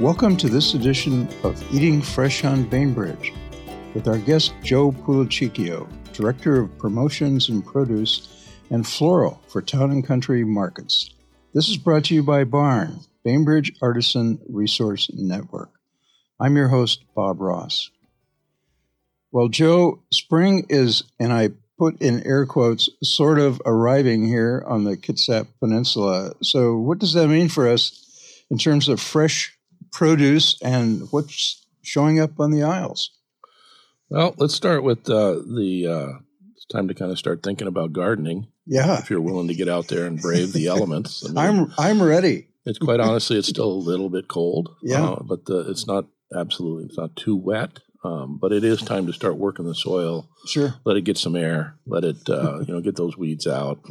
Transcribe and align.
Welcome 0.00 0.38
to 0.38 0.48
this 0.48 0.72
edition 0.72 1.28
of 1.42 1.62
Eating 1.74 2.00
Fresh 2.00 2.42
on 2.46 2.62
Bainbridge 2.62 3.34
with 3.92 4.08
our 4.08 4.16
guest 4.16 4.54
Joe 4.62 4.92
Pulicicchio, 4.92 5.86
Director 6.14 6.58
of 6.58 6.78
Promotions 6.78 7.50
and 7.50 7.62
Produce 7.62 8.48
and 8.70 8.86
Floral 8.86 9.42
for 9.48 9.60
Town 9.60 9.90
and 9.90 10.02
Country 10.02 10.42
Markets. 10.42 11.10
This 11.52 11.68
is 11.68 11.76
brought 11.76 12.04
to 12.04 12.14
you 12.14 12.22
by 12.22 12.44
Barn, 12.44 13.00
Bainbridge 13.24 13.74
Artisan 13.82 14.40
Resource 14.48 15.10
Network. 15.12 15.70
I'm 16.40 16.56
your 16.56 16.68
host, 16.68 17.04
Bob 17.14 17.38
Ross. 17.38 17.90
Well, 19.30 19.48
Joe, 19.48 20.00
spring 20.10 20.64
is, 20.70 21.02
and 21.20 21.30
I 21.30 21.50
put 21.78 22.00
in 22.00 22.26
air 22.26 22.46
quotes, 22.46 22.88
sort 23.02 23.38
of 23.38 23.60
arriving 23.66 24.26
here 24.26 24.64
on 24.66 24.84
the 24.84 24.96
Kitsap 24.96 25.48
Peninsula. 25.60 26.32
So, 26.42 26.78
what 26.78 26.98
does 26.98 27.12
that 27.12 27.28
mean 27.28 27.50
for 27.50 27.68
us 27.68 28.42
in 28.50 28.56
terms 28.56 28.88
of 28.88 28.98
fresh 28.98 29.58
produce 29.92 30.60
and 30.62 31.08
what's 31.10 31.66
showing 31.82 32.20
up 32.20 32.38
on 32.38 32.50
the 32.50 32.62
aisles? 32.62 33.10
Well, 34.08 34.34
let's 34.38 34.54
start 34.54 34.82
with 34.82 35.08
uh, 35.08 35.34
the. 35.34 35.86
Uh, 35.86 36.18
it's 36.54 36.66
time 36.66 36.88
to 36.88 36.94
kind 36.94 37.12
of 37.12 37.18
start 37.18 37.42
thinking 37.42 37.68
about 37.68 37.92
gardening. 37.92 38.48
Yeah, 38.66 38.98
if 38.98 39.10
you're 39.10 39.20
willing 39.20 39.48
to 39.48 39.54
get 39.54 39.68
out 39.68 39.88
there 39.88 40.06
and 40.06 40.20
brave 40.20 40.52
the 40.52 40.66
elements. 40.66 41.24
I 41.24 41.28
mean, 41.28 41.38
I'm 41.38 41.72
I'm 41.78 42.02
ready. 42.02 42.48
It's 42.66 42.78
quite 42.78 43.00
honestly, 43.00 43.38
it's 43.38 43.48
still 43.48 43.70
a 43.70 43.72
little 43.72 44.10
bit 44.10 44.28
cold. 44.28 44.68
Yeah, 44.82 45.04
uh, 45.04 45.22
but 45.22 45.46
the, 45.46 45.70
it's 45.70 45.86
not 45.86 46.06
absolutely. 46.34 46.86
It's 46.86 46.98
not 46.98 47.16
too 47.16 47.36
wet. 47.36 47.80
Um, 48.02 48.38
but 48.40 48.52
it 48.52 48.64
is 48.64 48.80
time 48.80 49.06
to 49.06 49.12
start 49.12 49.36
working 49.36 49.66
the 49.66 49.74
soil. 49.74 50.28
Sure. 50.46 50.74
Let 50.84 50.96
it 50.96 51.04
get 51.04 51.18
some 51.18 51.36
air. 51.36 51.76
Let 51.86 52.04
it, 52.04 52.28
uh, 52.28 52.60
you 52.66 52.72
know, 52.72 52.80
get 52.80 52.96
those 52.96 53.16
weeds 53.16 53.46
out. 53.46 53.84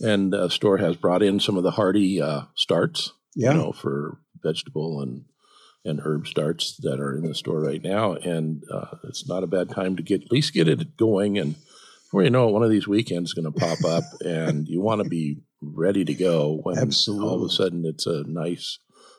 And 0.00 0.34
uh, 0.34 0.48
store 0.48 0.78
has 0.78 0.96
brought 0.96 1.22
in 1.22 1.40
some 1.40 1.56
of 1.56 1.62
the 1.62 1.72
hardy 1.72 2.22
uh, 2.22 2.42
starts. 2.54 3.12
Yeah. 3.34 3.52
You 3.52 3.58
know, 3.58 3.72
for 3.72 4.18
vegetable 4.42 5.00
and 5.00 5.24
and 5.84 6.00
herb 6.04 6.26
starts 6.26 6.76
that 6.78 7.00
are 7.00 7.16
in 7.16 7.22
the 7.22 7.34
store 7.34 7.60
right 7.60 7.82
now, 7.82 8.12
and 8.12 8.64
uh, 8.70 8.96
it's 9.04 9.28
not 9.28 9.44
a 9.44 9.46
bad 9.46 9.70
time 9.70 9.96
to 9.96 10.02
get 10.02 10.24
at 10.24 10.32
least 10.32 10.52
get 10.52 10.68
it 10.68 10.96
going. 10.96 11.38
And 11.38 11.54
before 12.04 12.24
you 12.24 12.30
know 12.30 12.48
it, 12.48 12.52
one 12.52 12.64
of 12.64 12.70
these 12.70 12.88
weekends 12.88 13.30
is 13.30 13.34
going 13.34 13.50
to 13.50 13.58
pop 13.58 13.84
up, 13.84 14.04
and 14.24 14.68
you 14.68 14.80
want 14.80 15.02
to 15.02 15.08
be 15.08 15.38
ready 15.62 16.04
to 16.04 16.14
go 16.14 16.60
when 16.62 16.78
Absolutely. 16.78 17.28
all 17.28 17.36
of 17.36 17.42
a 17.42 17.52
sudden 17.52 17.84
it's 17.84 18.06
a 18.06 18.24
nice 18.24 18.78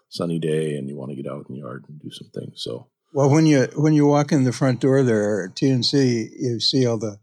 sunny 0.09 0.39
day 0.39 0.75
and 0.75 0.89
you 0.89 0.97
want 0.97 1.11
to 1.11 1.15
get 1.15 1.29
out 1.29 1.45
in 1.47 1.55
the 1.55 1.61
yard 1.61 1.85
and 1.87 1.99
do 2.01 2.09
some 2.11 2.29
things. 2.33 2.61
So 2.63 2.87
well, 3.13 3.29
when 3.29 3.45
you 3.45 3.67
when 3.75 3.93
you 3.93 4.05
walk 4.05 4.31
in 4.31 4.43
the 4.43 4.51
front 4.51 4.81
door 4.81 5.03
there 5.03 5.45
at 5.45 5.55
TNC, 5.55 6.29
you 6.39 6.59
see 6.59 6.85
all 6.85 6.97
the 6.97 7.17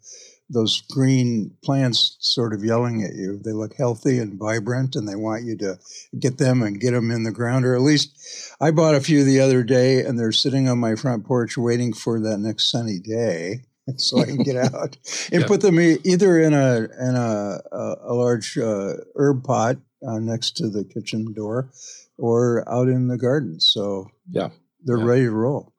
those 0.48 0.80
green 0.91 1.56
plants 1.64 2.16
sort 2.20 2.52
of 2.55 2.64
yelling 2.64 3.02
at 3.02 3.14
you. 3.14 3.39
They 3.39 3.52
look 3.52 3.75
healthy 3.77 4.19
and 4.19 4.39
vibrant, 4.39 4.94
and 4.94 5.08
they 5.08 5.16
want 5.16 5.44
you 5.44 5.56
to 5.58 5.78
get 6.19 6.39
them 6.39 6.62
and 6.62 6.80
get 6.80 6.92
them 6.92 7.11
in 7.11 7.25
the 7.25 7.33
ground. 7.33 7.64
Or 7.64 7.75
at 7.75 7.83
least, 7.83 8.55
I 8.61 8.70
bought 8.70 8.94
a 8.94 9.00
few 9.00 9.24
the 9.24 9.41
other 9.41 9.62
day, 9.64 10.00
and 10.05 10.19
they're 10.19 10.33
sitting 10.33 10.69
on 10.69 10.78
my 10.78 10.94
front 10.94 11.24
porch 11.24 11.56
waiting 11.58 11.92
for 11.92 12.20
that 12.20 12.39
next 12.39 12.70
sunny 12.70 12.98
day. 12.98 13.62
So 13.98 14.19
I 14.20 14.24
can 14.24 14.39
get 14.42 14.56
out 14.74 14.97
and 15.30 15.42
Yeah. 15.42 15.47
put 15.47 15.61
them 15.61 15.78
either 15.78 16.41
in 16.41 16.55
a 16.55 16.89
in 17.00 17.14
a 17.14 17.61
a, 17.70 17.94
a 18.08 18.14
large 18.14 18.58
uh, 18.58 18.94
herb 19.14 19.44
pot 19.44 19.77
uh, 20.05 20.19
next 20.19 20.56
to 20.56 20.69
the 20.69 20.83
kitchen 20.83 21.33
door, 21.33 21.70
or 22.19 22.69
out 22.69 22.89
in 22.89 23.06
the 23.06 23.17
garden. 23.17 23.61
So 23.61 24.11
Yeah. 24.28 24.48
they're 24.84 24.98
Yeah. 24.98 25.05
ready 25.05 25.22
to 25.27 25.30
roll. 25.30 25.72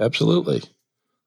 Absolutely. 0.00 0.62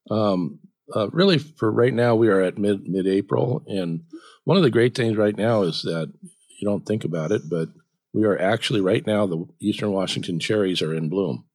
Um, 0.09 0.58
uh, 0.94 1.09
really, 1.11 1.38
for 1.38 1.72
right 1.72 1.94
now, 1.94 2.16
we 2.16 2.28
are 2.28 2.41
at 2.41 2.58
mid 2.58 2.88
mid 2.88 3.08
April, 3.08 3.64
and 3.67 4.03
one 4.44 4.58
of 4.58 4.64
the 4.64 4.69
great 4.69 4.95
things 4.95 5.17
right 5.17 5.36
now 5.36 5.64
is 5.64 5.81
that 5.83 6.11
you 6.59 6.67
don't 6.67 6.86
think 6.86 7.03
about 7.03 7.31
it, 7.31 7.50
but 7.50 7.69
we 8.14 8.23
are 8.23 8.38
actually 8.39 8.81
right 8.81 9.06
now 9.06 9.25
the 9.25 9.45
Eastern 9.59 9.91
Washington 9.91 10.39
cherries 10.39 10.81
are 10.81 10.94
in 10.94 11.09
bloom. 11.09 11.45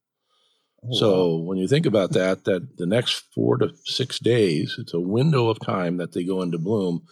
Oh, 0.83 0.93
so 0.93 1.37
when 1.37 1.57
you 1.57 1.67
think 1.67 1.85
about 1.85 2.11
that, 2.13 2.43
that 2.45 2.77
the 2.77 2.85
next 2.85 3.23
four 3.33 3.57
to 3.57 3.71
six 3.85 4.19
days, 4.19 4.75
it's 4.79 4.93
a 4.93 4.99
window 4.99 5.47
of 5.49 5.59
time 5.59 5.97
that 5.97 6.11
they 6.13 6.23
go 6.23 6.41
into 6.41 6.57
bloom, 6.57 7.03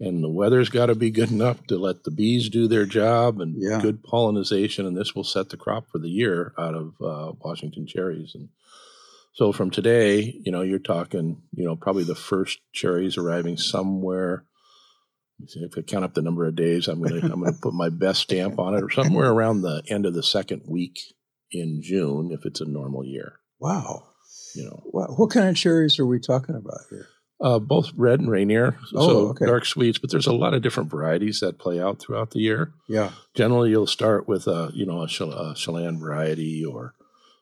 and 0.00 0.22
the 0.24 0.28
weather's 0.30 0.68
got 0.68 0.86
to 0.86 0.94
be 0.94 1.10
good 1.10 1.30
enough 1.30 1.64
to 1.68 1.78
let 1.78 2.04
the 2.04 2.10
bees 2.10 2.48
do 2.48 2.66
their 2.66 2.86
job 2.86 3.40
and 3.40 3.54
Yeah. 3.56 3.80
good 3.80 4.02
pollination, 4.02 4.86
and 4.86 4.96
this 4.96 5.14
will 5.14 5.24
set 5.24 5.50
the 5.50 5.56
crop 5.56 5.88
for 5.90 5.98
the 5.98 6.08
year 6.10 6.52
out 6.58 6.74
of 6.74 6.94
uh, 7.00 7.32
Washington 7.44 7.86
cherries. 7.86 8.34
And 8.34 8.48
so 9.32 9.52
from 9.52 9.70
today, 9.70 10.38
you 10.44 10.52
know, 10.52 10.62
you're 10.62 10.78
talking, 10.78 11.42
you 11.52 11.64
know, 11.64 11.76
probably 11.76 12.04
the 12.04 12.14
first 12.14 12.58
cherries 12.72 13.16
arriving 13.16 13.56
somewhere. 13.56 14.44
If 15.56 15.76
I 15.76 15.82
count 15.82 16.04
up 16.04 16.14
the 16.14 16.22
number 16.22 16.46
of 16.46 16.54
days, 16.54 16.86
I'm 16.88 17.02
gonna 17.02 17.20
I'm 17.22 17.42
gonna 17.42 17.52
put 17.60 17.74
my 17.74 17.88
best 17.88 18.20
stamp 18.20 18.58
on 18.60 18.74
it, 18.74 18.82
or 18.82 18.90
somewhere 18.90 19.30
around 19.30 19.62
the 19.62 19.82
end 19.88 20.06
of 20.06 20.14
the 20.14 20.22
second 20.22 20.62
week 20.68 21.00
in 21.50 21.80
June, 21.82 22.30
if 22.32 22.44
it's 22.46 22.60
a 22.60 22.64
normal 22.64 23.04
year. 23.04 23.40
wow. 23.58 24.04
You 24.54 24.64
know, 24.64 24.82
What, 24.90 25.18
what 25.18 25.30
kind 25.30 25.48
of 25.48 25.56
cherries 25.56 25.98
are 25.98 26.06
we 26.06 26.18
talking 26.20 26.54
about 26.54 26.80
here? 26.90 27.06
uh, 27.40 27.58
both 27.58 27.90
red 27.96 28.20
and 28.20 28.30
Rainier, 28.30 28.76
Oh, 28.94 29.08
so 29.08 29.18
okay. 29.30 29.46
dark 29.46 29.64
sweets, 29.64 29.98
but 29.98 30.10
there's 30.10 30.26
a 30.26 30.32
lot 30.32 30.54
of 30.54 30.62
different 30.62 30.90
varieties 30.90 31.40
that 31.40 31.58
play 31.58 31.80
out 31.80 31.98
throughout 32.00 32.30
the 32.30 32.38
year. 32.38 32.72
Yeah. 32.88 33.10
Generally, 33.34 33.70
you'll 33.70 33.86
start 33.86 34.28
with 34.28 34.46
a 34.46 34.70
you 34.74 34.86
know 34.86 35.00
a, 35.00 35.04
a 35.06 35.54
Chelan 35.56 35.98
variety 35.98 36.64
or 36.64 36.94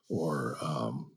or 0.09 0.57
um, 0.61 1.11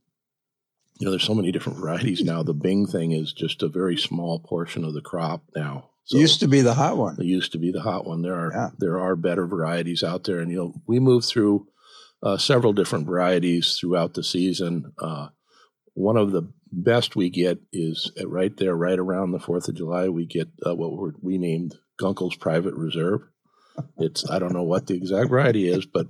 you 0.99 1.05
know 1.05 1.11
there's 1.11 1.25
so 1.25 1.35
many 1.35 1.51
different 1.53 1.79
varieties 1.79 2.23
now. 2.23 2.43
The 2.43 2.55
Bing 2.55 2.87
thing 2.87 3.13
is 3.13 3.33
just 3.33 3.63
a 3.63 3.69
very 3.69 3.97
small 3.97 4.39
portion 4.39 4.85
of 4.85 4.95
the 4.95 5.01
crop 5.03 5.43
now. 5.57 5.91
So 6.05 6.19
used 6.19 6.41
to 6.41 6.49
be 6.49 6.61
the 6.61 6.75
hot 6.75 6.97
one. 6.99 7.17
it 7.19 7.25
used 7.25 7.53
to 7.53 7.59
be 7.59 7.73
the 7.73 7.81
hot 7.81 8.07
one. 8.07 8.23
There 8.23 8.35
are 8.35 8.53
Yeah. 8.53 8.71
there 8.79 9.01
are 9.01 9.17
better 9.17 9.47
varieties 9.47 10.03
out 10.03 10.25
there, 10.25 10.39
and 10.41 10.51
you 10.51 10.57
know 10.59 10.75
we 10.87 10.99
move 11.01 11.25
through 11.25 11.67
uh, 12.23 12.37
several 12.39 12.73
different 12.73 13.07
varieties 13.07 13.77
throughout 13.79 14.15
the 14.15 14.23
season. 14.23 14.93
Uh, 14.99 15.29
one 15.95 16.17
of 16.17 16.33
the 16.33 16.51
best 16.73 17.15
we 17.17 17.31
get 17.31 17.61
is 17.73 18.11
at 18.19 18.29
right 18.29 18.57
there, 18.57 18.75
right 18.75 18.99
around 18.99 19.31
the 19.33 19.39
Fourth 19.39 19.69
of 19.69 19.77
July. 19.77 20.09
We 20.09 20.27
get 20.27 20.49
uh, 20.67 20.75
what 20.75 20.93
we're, 20.97 21.13
we 21.23 21.39
named 21.39 21.77
Gunkel's 22.01 22.37
Private 22.37 22.75
Reserve. 22.75 23.21
It's 23.99 24.29
I 24.31 24.39
don't 24.39 24.53
know 24.53 24.63
what 24.63 24.87
the 24.87 24.95
exact 24.95 25.31
variety 25.31 25.69
is, 25.69 25.85
but 25.85 26.07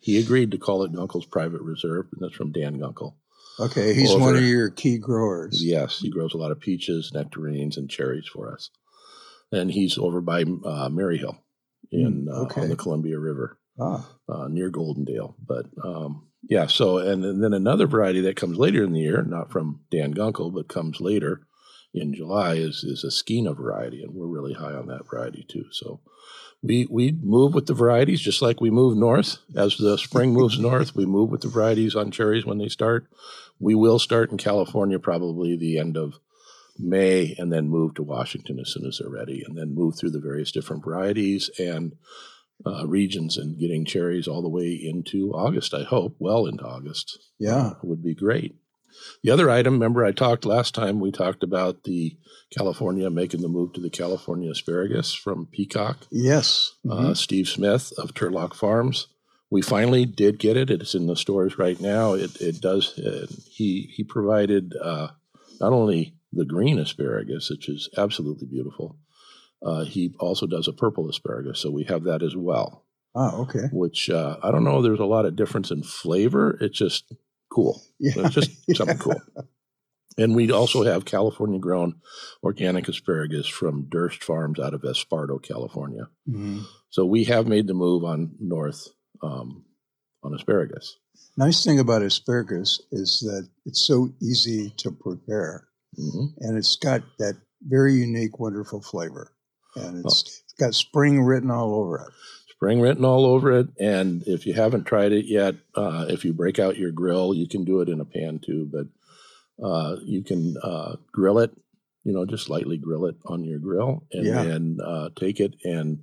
he 0.00 0.18
agreed 0.18 0.50
to 0.50 0.58
call 0.58 0.82
it 0.82 0.92
Gunkel's 0.92 1.26
Private 1.26 1.62
Reserve, 1.62 2.06
and 2.12 2.20
that's 2.20 2.34
from 2.34 2.50
Dan 2.52 2.78
Gunkel. 2.78 3.14
Okay, 3.60 3.94
he's 3.94 4.10
Over. 4.10 4.20
one 4.24 4.36
of 4.36 4.42
your 4.44 4.70
key 4.70 4.98
growers. 4.98 5.62
Yes, 5.64 5.98
he 5.98 6.10
grows 6.10 6.34
a 6.34 6.36
lot 6.38 6.52
of 6.52 6.60
peaches, 6.60 7.10
nectarines, 7.12 7.76
and 7.76 7.90
cherries 7.90 8.26
for 8.26 8.52
us. 8.52 8.70
And 9.50 9.70
he's 9.70 9.98
over 9.98 10.20
by 10.20 10.42
uh, 10.42 10.88
Maryhill 10.88 11.38
in 11.90 12.26
Mm, 12.26 12.28
uh, 12.32 12.42
okay. 12.42 12.60
on 12.62 12.68
the 12.68 12.76
Columbia 12.76 13.18
River 13.18 13.58
Ah, 13.80 14.06
uh, 14.28 14.48
near 14.48 14.70
Goldendale. 14.70 15.34
But 15.44 15.66
um, 15.84 16.28
yeah, 16.48 16.66
so 16.66 16.98
and, 16.98 17.24
then- 17.24 17.40
then 17.40 17.52
another 17.54 17.86
variety 17.86 18.20
that 18.22 18.36
comes 18.36 18.58
later 18.58 18.82
in 18.84 18.92
the 18.92 19.00
year, 19.00 19.22
not 19.22 19.50
from 19.50 19.80
Dan 19.90 20.12
Gunkel, 20.14 20.52
but 20.52 20.68
comes 20.68 21.00
later 21.00 21.42
in 21.94 22.12
July 22.14 22.54
is 22.56 22.84
is 22.84 23.02
a 23.02 23.08
Skeena 23.10 23.54
variety, 23.56 24.02
and 24.02 24.14
we're 24.14 24.26
really 24.26 24.52
high 24.52 24.74
on 24.74 24.86
that 24.88 25.08
variety 25.10 25.44
too. 25.48 25.64
So 25.72 26.00
we 26.62 26.86
we 26.90 27.12
move 27.22 27.54
with 27.54 27.66
the 27.66 27.72
varieties 27.74 28.20
just 28.20 28.42
like 28.42 28.60
we 28.60 28.70
move 28.70 28.96
north. 28.98 29.38
As 29.56 29.78
the 29.78 29.96
spring 29.96 30.32
moves 30.34 30.58
north, 30.58 30.94
we 30.94 31.06
move 31.06 31.30
with 31.30 31.40
the 31.40 31.48
varieties 31.48 31.94
on 31.96 32.10
cherries 32.10 32.44
when 32.44 32.58
they 32.58 32.68
start. 32.68 33.08
We 33.60 33.74
will 33.74 33.98
start 33.98 34.30
in 34.30 34.38
California 34.38 34.98
probably 34.98 35.56
the 35.56 35.78
end 35.78 35.96
of 35.96 36.14
May 36.78 37.34
and 37.38 37.52
then 37.52 37.68
move 37.68 37.94
to 37.94 38.02
Washington 38.02 38.58
as 38.60 38.72
soon 38.72 38.86
as 38.86 38.98
they're 38.98 39.10
ready, 39.10 39.42
and 39.46 39.56
then 39.58 39.74
move 39.74 39.96
through 39.98 40.10
the 40.10 40.20
various 40.20 40.52
different 40.52 40.84
varieties 40.84 41.50
and 41.58 41.94
uh, 42.64 42.86
regions 42.86 43.36
and 43.36 43.58
getting 43.58 43.84
cherries 43.84 44.28
all 44.28 44.42
the 44.42 44.48
way 44.48 44.72
into 44.72 45.32
August, 45.32 45.74
I 45.74 45.82
hope, 45.84 46.16
well 46.18 46.46
into 46.46 46.64
August 46.64 47.18
yeah. 47.38 47.74
would 47.82 48.02
be 48.02 48.14
great. 48.14 48.56
The 49.22 49.30
other 49.30 49.48
item, 49.50 49.74
remember 49.74 50.04
I 50.04 50.12
talked 50.12 50.44
last 50.44 50.74
time, 50.74 50.98
we 50.98 51.12
talked 51.12 51.42
about 51.44 51.84
the 51.84 52.16
California 52.56 53.10
making 53.10 53.42
the 53.42 53.48
move 53.48 53.72
to 53.74 53.80
the 53.80 53.90
California 53.90 54.50
asparagus 54.50 55.14
from 55.14 55.46
Peacock. 55.46 56.06
Yes. 56.10 56.72
Uh, 56.88 57.10
Mhm. 57.10 57.16
Steve 57.16 57.48
Smith 57.48 57.92
of 57.98 58.14
Turlock 58.14 58.54
Farms. 58.54 59.08
We 59.50 59.62
finally 59.62 60.04
did 60.04 60.38
get 60.38 60.56
it. 60.56 60.70
It's 60.70 60.94
in 60.94 61.06
the 61.06 61.16
stores 61.16 61.58
right 61.58 61.80
now. 61.80 62.12
It, 62.12 62.40
it 62.40 62.60
does. 62.60 62.98
Uh, 62.98 63.26
he 63.50 63.90
he 63.94 64.04
provided 64.04 64.74
uh, 64.82 65.08
not 65.60 65.72
only 65.72 66.14
the 66.32 66.44
green 66.44 66.78
asparagus, 66.78 67.48
which 67.50 67.68
is 67.68 67.88
absolutely 67.96 68.46
beautiful. 68.46 68.98
Uh, 69.64 69.84
he 69.84 70.14
also 70.20 70.46
does 70.46 70.68
a 70.68 70.72
purple 70.72 71.08
asparagus, 71.08 71.60
so 71.60 71.70
we 71.70 71.84
have 71.84 72.04
that 72.04 72.22
as 72.22 72.36
well. 72.36 72.84
ah, 73.16 73.34
okay. 73.38 73.68
Which 73.72 74.10
uh, 74.10 74.36
I 74.42 74.50
don't 74.50 74.64
know. 74.64 74.82
There's 74.82 75.00
a 75.00 75.04
lot 75.06 75.24
of 75.24 75.34
difference 75.36 75.70
in 75.70 75.82
flavor. 75.82 76.58
It's 76.60 76.76
just 76.78 77.12
cool. 77.50 77.80
Yeah. 77.98 78.12
It's 78.26 78.34
just 78.34 78.50
something 78.76 78.98
cool. 78.98 79.20
And 80.18 80.34
we 80.36 80.50
also 80.50 80.82
have 80.82 81.04
California 81.04 81.58
grown 81.60 82.00
organic 82.42 82.88
asparagus 82.88 83.46
from 83.46 83.86
Durst 83.88 84.22
Farms 84.22 84.58
out 84.58 84.74
of 84.74 84.82
Esparto, 84.82 85.42
California. 85.42 86.08
Mhm. 86.28 86.64
So 86.90 87.06
we 87.06 87.24
have 87.24 87.46
made 87.46 87.66
the 87.66 87.74
move 87.74 88.04
on 88.04 88.32
north 88.40 88.88
um, 89.22 89.64
on 90.22 90.34
asparagus. 90.34 90.96
Nice 91.36 91.64
thing 91.64 91.78
about 91.78 92.02
asparagus 92.02 92.80
is 92.92 93.20
that 93.20 93.48
it's 93.66 93.86
so 93.86 94.10
easy 94.20 94.70
to 94.78 94.90
prepare, 94.90 95.68
hmm 95.96 96.26
and 96.40 96.56
it's 96.56 96.76
got 96.76 97.02
that 97.18 97.34
very 97.62 97.94
unique, 97.94 98.38
wonderful 98.38 98.80
flavor, 98.82 99.32
and 99.76 100.04
it's, 100.04 100.24
Oh. 100.26 100.30
it's 100.44 100.54
got 100.58 100.74
spring 100.74 101.22
written 101.22 101.50
all 101.50 101.74
over 101.74 101.98
it. 101.98 102.12
spring 102.52 102.80
written 102.80 103.04
all 103.04 103.24
over 103.24 103.52
it. 103.52 103.68
And 103.78 104.22
if 104.26 104.44
you 104.44 104.52
haven't 104.52 104.84
tried 104.84 105.12
it 105.12 105.26
yet, 105.26 105.54
uh, 105.76 106.06
if 106.08 106.24
you 106.24 106.32
break 106.32 106.58
out 106.58 106.76
your 106.76 106.90
grill, 106.90 107.32
you 107.32 107.46
can 107.46 107.64
do 107.64 107.80
it 107.82 107.88
in 107.88 108.00
a 108.00 108.04
pan 108.04 108.40
too, 108.44 108.68
but 108.72 108.86
uh, 109.64 109.96
you 110.04 110.22
can 110.24 110.56
uh, 110.62 110.96
grill 111.12 111.38
it, 111.38 111.52
you 112.04 112.12
know, 112.12 112.24
just 112.26 112.48
lightly 112.50 112.76
grill 112.76 113.06
it 113.06 113.14
on 113.26 113.44
your 113.44 113.58
grill 113.60 114.04
and 114.12 114.26
Yeah. 114.26 114.42
then 114.42 114.78
uh, 114.84 115.10
take 115.16 115.38
it 115.38 115.54
and 115.64 116.00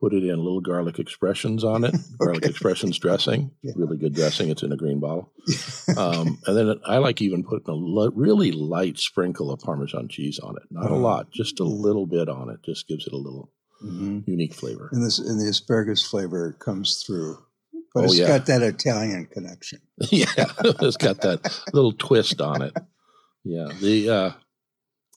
put 0.00 0.12
it 0.12 0.22
in 0.24 0.36
little 0.38 0.60
garlic 0.60 0.98
expressions 0.98 1.64
on 1.64 1.84
it. 1.84 1.94
Garlic 2.18 2.44
expressions 2.44 2.98
dressing, 2.98 3.50
Yeah. 3.62 3.72
really 3.76 3.96
good 3.96 4.14
dressing. 4.14 4.50
It's 4.50 4.62
in 4.62 4.72
a 4.72 4.76
green 4.76 5.00
bottle. 5.00 5.32
Um, 5.96 6.38
and 6.46 6.56
then 6.56 6.80
I 6.84 6.98
like 6.98 7.22
even 7.22 7.44
putting 7.44 7.68
a 7.68 7.74
li- 7.74 8.10
really 8.14 8.50
light 8.52 8.98
sprinkle 8.98 9.50
of 9.52 9.60
Parmesan 9.60 10.08
cheese 10.08 10.38
on 10.40 10.56
it. 10.56 10.64
Not 10.70 10.90
a 10.90 10.94
Oh. 10.94 10.98
lot, 10.98 11.30
just 11.30 11.60
a 11.60 11.64
little 11.64 12.06
bit 12.06 12.28
on 12.28 12.50
it. 12.50 12.58
Just 12.64 12.88
gives 12.88 13.06
it 13.06 13.12
a 13.12 13.16
little 13.16 13.50
Mhm. 13.82 14.26
unique 14.26 14.52
flavor. 14.52 14.88
And 14.92 15.02
this 15.04 15.18
and 15.20 15.40
the 15.40 15.48
asparagus 15.48 16.02
flavor 16.02 16.52
comes 16.58 17.02
through, 17.06 17.38
but 17.94 18.00
Oh, 18.00 18.04
it's 18.04 18.18
yeah. 18.18 18.26
got 18.26 18.46
that 18.46 18.62
Italian 18.62 19.26
connection. 19.26 19.78
yeah, 20.10 20.26
it's 20.60 20.96
got 20.96 21.20
that 21.22 21.62
little 21.72 21.92
twist 21.92 22.40
on 22.40 22.62
it. 22.62 22.74
Yeah. 23.44 23.68
The 23.80 24.10
uh, 24.10 24.30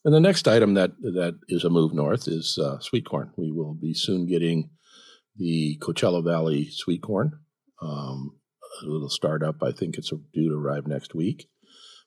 and 0.06 0.14
the 0.14 0.20
next 0.20 0.48
item 0.48 0.76
that 0.76 0.92
that 1.02 1.40
is 1.48 1.64
a 1.64 1.70
move 1.70 1.94
north 1.94 2.28
is 2.28 2.58
uh, 2.58 2.80
sweet 2.80 3.06
corn. 3.06 3.32
We 3.38 3.52
will 3.52 3.74
be 3.74 3.94
soon 3.94 4.26
getting 4.26 4.70
the 5.36 5.78
Coachella 5.82 6.24
Valley 6.24 6.70
sweet 6.72 7.02
corn. 7.02 7.40
Um, 7.82 8.38
it'll 8.84 9.10
start 9.10 9.44
up. 9.44 9.64
I 9.64 9.72
think 9.72 9.98
it's 9.98 10.12
due 10.34 10.50
to 10.50 10.56
arrive 10.56 10.88
next 10.88 11.16
week, 11.16 11.50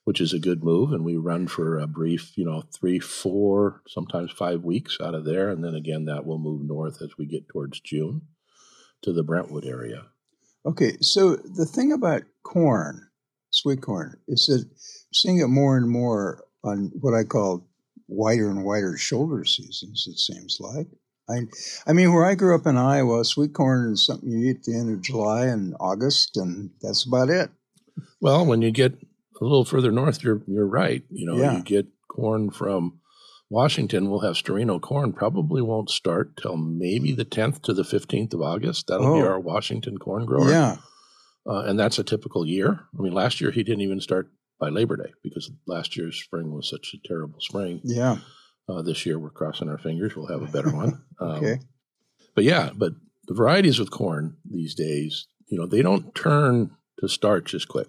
which 0.03 0.21
is 0.21 0.33
a 0.33 0.39
good 0.39 0.63
move. 0.63 0.91
And 0.91 1.03
we 1.03 1.17
run 1.17 1.47
for 1.47 1.79
a 1.79 1.87
brief, 1.87 2.37
you 2.37 2.45
know, 2.45 2.63
three, 2.73 2.99
four, 2.99 3.81
sometimes 3.87 4.31
five 4.31 4.63
weeks 4.63 4.97
out 5.01 5.15
of 5.15 5.25
there, 5.25 5.49
and 5.49 5.63
then 5.63 5.75
again 5.75 6.05
that 6.05 6.25
will 6.25 6.39
move 6.39 6.63
north 6.63 7.01
as 7.01 7.17
we 7.17 7.25
get 7.25 7.47
towards 7.47 7.79
June 7.79 8.21
to 9.03 9.13
the 9.13 9.23
Brentwood 9.23 9.65
area. 9.65 10.05
Okay, 10.65 10.93
so 11.01 11.35
the 11.35 11.65
thing 11.65 11.91
about 11.91 12.23
corn, 12.43 13.09
sweet 13.49 13.81
corn, 13.81 14.17
is 14.27 14.45
that 14.47 14.65
seeing 15.13 15.39
it 15.39 15.47
more 15.47 15.75
and 15.75 15.89
more 15.89 16.43
on 16.63 16.91
what 17.01 17.13
I 17.13 17.25
call 17.25 17.67
wider 18.13 18.49
and 18.49 18.63
wider 18.63 18.97
shoulder 18.97 19.43
seasons. 19.45 20.05
It 20.09 20.17
seems 20.19 20.57
like. 20.59 20.87
I, 21.29 21.43
I 21.87 21.93
mean, 21.93 22.13
where 22.13 22.25
I 22.25 22.35
grew 22.35 22.53
up 22.53 22.67
in 22.67 22.75
Iowa, 22.77 23.23
sweet 23.23 23.53
corn 23.53 23.93
is 23.93 24.05
something 24.05 24.29
you 24.29 24.49
eat 24.49 24.57
at 24.57 24.63
the 24.63 24.75
end 24.77 24.93
of 24.93 25.01
July 25.01 25.45
and 25.45 25.73
August, 25.79 26.35
and 26.35 26.71
that's 26.81 27.05
about 27.05 27.29
it. 27.29 27.49
Well, 28.19 28.45
when 28.45 28.61
you 28.61 28.71
get 28.71 28.93
a 29.39 29.43
little 29.43 29.63
further 29.65 29.91
north, 29.91 30.21
you're 30.23 30.41
you're 30.47 30.67
right. 30.67 31.03
You 31.09 31.25
know, 31.25 31.37
Yeah. 31.37 31.57
you 31.57 31.63
get 31.63 31.87
corn 32.09 32.49
from 32.51 32.99
Washington. 33.49 34.09
We'll 34.09 34.19
have 34.21 34.35
Sterino 34.35 34.81
corn. 34.81 35.13
Probably 35.13 35.61
won't 35.61 35.89
start 35.89 36.35
till 36.37 36.57
maybe 36.57 37.13
the 37.13 37.25
10th 37.25 37.61
to 37.63 37.73
the 37.73 37.83
15th 37.83 38.33
of 38.33 38.41
August. 38.41 38.87
That'll 38.87 39.13
be 39.15 39.21
Oh. 39.21 39.27
our 39.27 39.39
Washington 39.39 39.97
corn 39.99 40.25
grower. 40.25 40.49
Yeah, 40.49 40.77
uh, 41.47 41.59
and 41.65 41.79
that's 41.79 41.99
a 41.99 42.03
typical 42.03 42.45
year. 42.45 42.81
I 42.97 43.01
mean, 43.01 43.13
last 43.13 43.39
year 43.39 43.51
he 43.51 43.63
didn't 43.63 43.81
even 43.81 44.01
start 44.01 44.29
by 44.63 44.69
Labor 44.69 44.95
Day 44.95 45.11
because 45.23 45.51
last 45.67 45.97
year's 45.97 46.15
spring 46.23 46.53
was 46.53 46.69
such 46.69 46.93
a 46.93 47.07
terrible 47.07 47.39
spring. 47.41 47.81
yeah. 47.83 48.17
Uh, 48.69 48.81
this 48.81 49.05
year 49.05 49.19
we're 49.19 49.29
crossing 49.29 49.67
our 49.67 49.77
fingers. 49.77 50.15
We'll 50.15 50.27
have 50.31 50.41
a 50.41 50.51
better 50.51 50.71
one. 50.73 51.03
Um, 51.19 51.29
Okay. 51.43 51.59
but 52.33 52.45
yeah, 52.45 52.69
but 52.73 52.93
the 53.27 53.33
varieties 53.33 53.77
with 53.77 53.91
corn 53.91 54.37
these 54.49 54.73
days, 54.73 55.27
you 55.47 55.57
know, 55.57 55.65
they 55.67 55.81
don't 55.81 56.15
turn 56.15 56.71
to 56.99 57.09
starch 57.09 57.53
as 57.53 57.65
quick, 57.65 57.87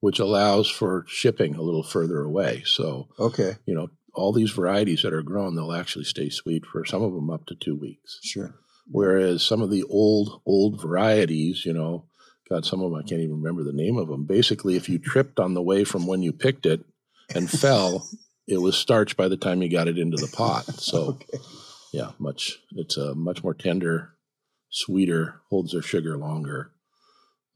which 0.00 0.18
allows 0.18 0.70
for 0.70 1.04
shipping 1.08 1.54
a 1.56 1.62
little 1.62 1.82
further 1.82 2.22
away. 2.22 2.62
So, 2.64 3.08
Okay. 3.18 3.56
you 3.66 3.74
know, 3.74 3.88
all 4.14 4.32
these 4.32 4.50
varieties 4.50 5.02
that 5.02 5.12
are 5.12 5.22
grown, 5.22 5.54
they'll 5.56 5.72
actually 5.74 6.06
stay 6.06 6.30
sweet 6.30 6.64
for 6.64 6.84
some 6.86 7.02
of 7.02 7.12
them 7.12 7.28
up 7.28 7.44
to 7.46 7.54
two 7.54 7.76
weeks. 7.76 8.18
Sure. 8.22 8.54
Whereas 8.90 9.42
some 9.42 9.60
of 9.60 9.70
the 9.70 9.82
old, 9.84 10.40
old 10.46 10.80
varieties, 10.80 11.64
you 11.66 11.74
know, 11.74 12.06
God, 12.48 12.64
some 12.64 12.80
of 12.82 12.90
them 12.90 12.98
I 12.98 13.02
can't 13.02 13.20
even 13.20 13.42
remember 13.42 13.64
the 13.64 13.72
name 13.72 13.96
of 13.96 14.08
them. 14.08 14.24
Basically, 14.24 14.76
if 14.76 14.88
you 14.88 14.98
tripped 14.98 15.40
on 15.40 15.54
the 15.54 15.62
way 15.62 15.84
from 15.84 16.06
when 16.06 16.22
you 16.22 16.32
picked 16.32 16.64
it 16.66 16.84
and 17.34 17.50
fell, 17.50 18.08
it 18.46 18.58
was 18.58 18.76
starch 18.76 19.16
by 19.16 19.26
the 19.28 19.36
time 19.36 19.62
you 19.62 19.68
got 19.68 19.88
it 19.88 19.98
into 19.98 20.16
the 20.16 20.28
pot. 20.28 20.64
So, 20.78 20.98
Okay. 21.10 21.38
yeah, 21.92 22.12
much 22.18 22.58
it's 22.72 22.96
a 22.96 23.14
much 23.14 23.42
more 23.42 23.54
tender, 23.54 24.12
sweeter, 24.70 25.40
holds 25.50 25.72
their 25.72 25.82
sugar 25.82 26.16
longer, 26.16 26.70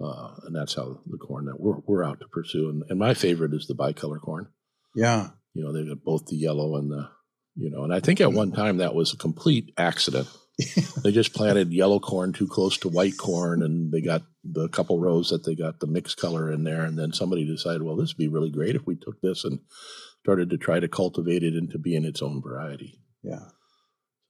uh, 0.00 0.34
and 0.44 0.56
that's 0.56 0.75
how 0.75 1.00
the 1.06 1.19
corn 1.19 1.44
that 1.46 1.60
we're 1.60 1.78
we're 1.87 2.04
out 2.04 2.20
to 2.20 2.26
pursue. 2.28 2.69
And, 2.69 2.82
and 2.88 2.98
my 2.98 3.14
favorite 3.14 3.54
is 3.54 3.66
the 3.69 3.75
bicolor 3.75 4.20
corn. 4.20 4.48
Yeah. 4.96 5.28
You 5.54 5.64
know, 5.64 5.72
they've 5.72 5.87
got 5.88 6.02
both 6.04 6.26
the 6.26 6.37
yellow 6.37 6.76
and 6.76 6.90
the 6.90 7.08
you 7.56 7.70
know, 7.70 7.84
and 7.84 7.92
I 7.92 8.00
think 8.00 8.20
at 8.20 8.32
one 8.32 8.52
time 8.52 8.78
that 8.78 8.94
was 8.94 9.12
a 9.12 9.16
complete 9.16 9.72
accident. 9.76 10.28
they 11.02 11.12
just 11.12 11.34
planted 11.34 11.72
yellow 11.72 12.00
corn 12.00 12.32
too 12.32 12.46
close 12.46 12.78
to 12.78 12.88
white 12.88 13.16
corn, 13.18 13.62
and 13.62 13.92
they 13.92 14.00
got 14.00 14.22
the 14.44 14.68
couple 14.68 14.98
rows 14.98 15.30
that 15.30 15.44
they 15.44 15.54
got 15.54 15.80
the 15.80 15.86
mixed 15.86 16.16
color 16.16 16.50
in 16.50 16.64
there, 16.64 16.82
and 16.82 16.98
then 16.98 17.12
somebody 17.12 17.44
decided, 17.44 17.82
well, 17.82 17.96
this 17.96 18.10
would 18.10 18.18
be 18.18 18.28
really 18.28 18.50
great 18.50 18.76
if 18.76 18.86
we 18.86 18.96
took 18.96 19.20
this 19.20 19.44
and 19.44 19.60
started 20.22 20.50
to 20.50 20.58
try 20.58 20.80
to 20.80 20.88
cultivate 20.88 21.42
it 21.42 21.54
into 21.54 21.78
being 21.78 22.04
its 22.04 22.22
own 22.22 22.42
variety. 22.42 22.98
Yeah. 23.22 23.46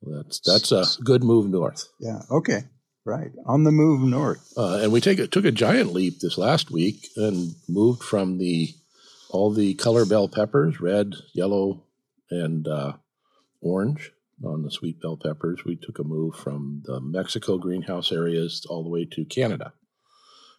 That's 0.02 0.40
that's 0.40 0.72
a 0.72 0.84
good 1.02 1.22
move 1.22 1.48
north. 1.50 1.88
Yeah. 2.00 2.22
Okay. 2.30 2.62
Right. 3.04 3.32
On 3.46 3.64
the 3.64 3.72
move 3.72 4.00
north. 4.00 4.52
Uh, 4.56 4.78
and 4.82 4.92
we 4.92 5.00
take 5.00 5.18
a, 5.18 5.26
took 5.26 5.44
a 5.44 5.50
giant 5.50 5.92
leap 5.92 6.20
this 6.20 6.38
last 6.38 6.70
week 6.70 7.08
and 7.16 7.54
moved 7.68 8.02
from 8.02 8.38
the 8.38 8.70
all 9.30 9.52
the 9.52 9.74
color 9.74 10.04
bell 10.04 10.28
peppers, 10.28 10.80
red, 10.80 11.14
yellow, 11.34 11.84
and 12.30 12.66
uh, 12.66 12.94
orange 13.60 14.12
on 14.44 14.62
the 14.62 14.70
sweet 14.70 15.00
bell 15.00 15.16
peppers. 15.16 15.64
We 15.64 15.76
took 15.76 15.98
a 15.98 16.04
move 16.04 16.34
from 16.36 16.82
the 16.84 17.00
Mexico 17.00 17.58
greenhouse 17.58 18.10
areas 18.12 18.64
all 18.68 18.82
the 18.82 18.88
way 18.88 19.04
to 19.12 19.24
Canada. 19.24 19.72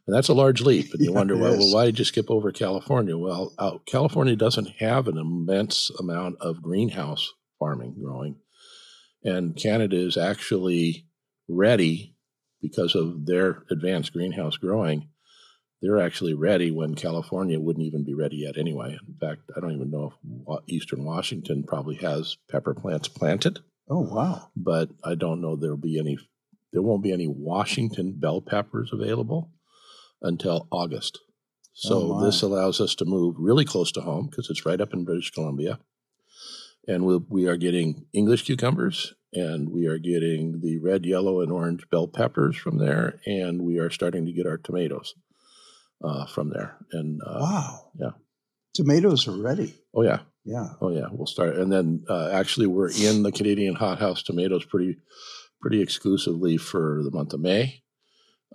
And 0.08 0.16
that's 0.16 0.30
a 0.30 0.34
large 0.34 0.62
leap. 0.62 0.92
And 0.94 1.02
you 1.02 1.12
Yeah, 1.12 1.16
wonder, 1.18 1.38
well, 1.38 1.58
well, 1.58 1.74
why 1.74 1.86
did 1.86 2.00
you 2.00 2.06
skip 2.06 2.30
over 2.30 2.52
California? 2.52 3.18
Well, 3.18 3.54
uh, 3.58 3.78
California 3.86 4.36
doesn't 4.36 4.70
have 4.80 5.08
an 5.08 5.18
immense 5.18 5.92
amount 6.00 6.38
of 6.42 6.62
greenhouse 6.62 7.32
farming 7.60 7.96
growing. 8.02 8.38
And 9.24 9.56
Canada 9.56 9.96
is 9.96 10.18
actually 10.18 11.06
ready 11.48 12.16
because 12.62 12.96
of 12.96 13.26
their 13.26 13.64
advanced 13.70 14.14
greenhouse 14.14 14.58
growing. 14.58 15.10
They're 15.82 16.02
actually 16.02 16.36
ready 16.36 16.70
when 16.70 16.94
California 16.94 17.60
wouldn't 17.60 17.86
even 17.86 18.04
be 18.04 18.14
ready 18.14 18.38
yet 18.38 18.58
anyway. 18.58 18.98
In 19.08 19.16
fact, 19.20 19.42
I 19.56 19.60
don't 19.60 19.74
even 19.74 19.90
know 19.90 20.14
if 20.48 20.60
Eastern 20.68 21.04
Washington 21.04 21.64
probably 21.64 21.96
has 21.96 22.38
pepper 22.52 22.76
plants 22.76 23.08
planted, 23.08 23.60
Oh 23.90 24.02
wow. 24.02 24.50
but 24.56 24.90
I 25.04 25.16
don't 25.16 25.42
know 25.42 25.56
there'll 25.56 25.78
be 25.78 26.00
any. 26.00 26.18
There 26.72 26.82
won't 26.82 27.04
be 27.04 27.12
any 27.12 27.28
Washington 27.28 28.14
bell 28.18 28.40
peppers 28.42 28.92
available 28.94 29.52
until 30.22 30.68
August. 30.72 31.20
So 31.74 32.14
Oh, 32.14 32.26
this 32.26 32.42
allows 32.42 32.80
us 32.80 32.96
to 32.96 33.06
move 33.06 33.36
really 33.38 33.66
close 33.66 33.92
to 33.94 34.02
home 34.02 34.28
because 34.30 34.50
it's 34.50 34.66
right 34.66 34.80
up 34.80 34.94
in 34.94 35.04
British 35.04 35.32
Columbia, 35.32 35.80
and 36.88 37.06
we'll, 37.06 37.26
we 37.30 37.48
are 37.48 37.58
getting 37.58 38.06
English 38.14 38.44
cucumbers, 38.44 39.14
and 39.34 39.70
we 39.70 39.88
are 39.88 39.98
getting 39.98 40.62
the 40.62 40.78
red, 40.80 41.06
yellow, 41.06 41.42
and 41.42 41.52
orange 41.52 41.90
bell 41.90 42.08
peppers 42.08 42.56
from 42.56 42.78
there, 42.78 43.20
and 43.26 43.62
we 43.62 43.80
are 43.80 43.90
starting 43.90 44.26
to 44.26 44.34
get 44.34 44.46
our 44.46 44.58
tomatoes 44.58 45.14
uh, 46.04 46.26
from 46.28 46.50
there. 46.50 46.78
And 46.92 47.22
uh, 47.26 47.40
wow. 47.42 47.92
yeah. 48.00 48.12
Tomatoes 48.74 49.28
are 49.28 49.36
ready. 49.42 49.76
oh 49.94 50.04
yeah, 50.04 50.20
Yeah. 50.44 50.70
Oh 50.82 50.90
yeah, 50.90 51.06
we'll 51.12 51.28
start, 51.28 51.56
and 51.58 51.72
then 51.72 52.04
uh, 52.10 52.30
actually 52.32 52.68
we're 52.68 52.90
in 52.90 53.24
the 53.24 53.32
Canadian 53.32 53.76
hothouse 53.76 54.24
tomatoes 54.24 54.66
pretty, 54.66 54.98
pretty 55.62 55.82
exclusively 55.82 56.58
for 56.58 57.02
the 57.04 57.12
month 57.12 57.34
of 57.34 57.42
May. 57.42 57.84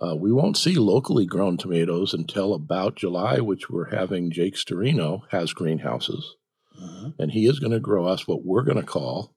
Uh, 0.01 0.15
we 0.15 0.31
won't 0.31 0.57
see 0.57 0.75
locally 0.75 1.25
grown 1.25 1.57
tomatoes 1.57 2.13
until 2.13 2.53
about 2.53 2.95
July, 2.97 3.39
which 3.39 3.69
we're 3.69 3.89
having 3.95 4.31
Jake 4.31 4.55
Sterino 4.55 5.21
has 5.31 5.53
greenhouses, 5.53 6.35
Uh-huh. 6.79 7.11
and 7.17 7.31
he 7.31 7.47
is 7.47 7.59
going 7.59 7.71
to 7.71 7.79
grow 7.79 8.05
us 8.05 8.27
what 8.27 8.43
we're 8.45 8.63
going 8.63 8.77
to 8.77 8.83
call 8.83 9.33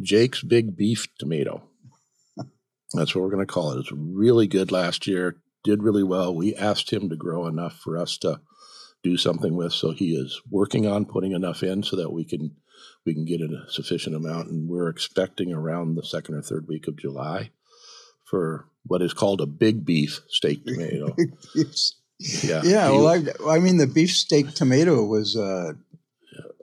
Jake's 0.00 0.42
Big 0.42 0.76
Beef 0.76 1.06
Tomato. 1.18 1.62
That's 2.92 3.14
what 3.14 3.22
we're 3.22 3.30
going 3.30 3.46
to 3.46 3.52
call 3.52 3.72
it. 3.72 3.80
It's 3.80 3.90
really 3.92 4.46
good 4.46 4.70
last 4.70 5.06
year, 5.06 5.36
did 5.64 5.82
really 5.82 6.02
well. 6.04 6.34
We 6.34 6.54
asked 6.54 6.92
him 6.92 7.08
to 7.08 7.16
grow 7.16 7.46
enough 7.46 7.74
for 7.78 7.96
us 7.98 8.18
to 8.18 8.40
do 9.02 9.16
something 9.16 9.56
with, 9.56 9.72
so 9.72 9.90
he 9.92 10.14
is 10.14 10.40
working 10.50 10.86
on 10.86 11.04
putting 11.04 11.32
enough 11.32 11.62
in 11.62 11.82
so 11.82 11.96
that 11.96 12.12
we 12.12 12.24
can 12.24 12.56
we 13.04 13.14
can 13.14 13.24
get 13.24 13.40
a 13.40 13.64
sufficient 13.68 14.14
amount. 14.14 14.48
And 14.48 14.68
we're 14.68 14.88
expecting 14.88 15.52
around 15.52 15.94
the 15.96 16.04
second 16.04 16.36
or 16.36 16.42
third 16.42 16.66
week 16.68 16.86
of 16.88 16.96
July 16.96 17.50
for 18.24 18.66
what 18.84 19.02
is 19.02 19.12
called 19.12 19.40
a 19.40 19.46
big 19.46 19.84
beef 19.84 20.20
steak 20.28 20.64
tomato. 20.66 21.14
yeah, 22.18 22.62
yeah. 22.64 22.90
Well, 22.90 23.08
I, 23.08 23.56
I 23.56 23.58
mean, 23.58 23.76
the 23.78 23.86
beef 23.86 24.10
steak 24.12 24.52
tomato 24.54 25.04
was 25.04 25.36
uh, 25.36 25.72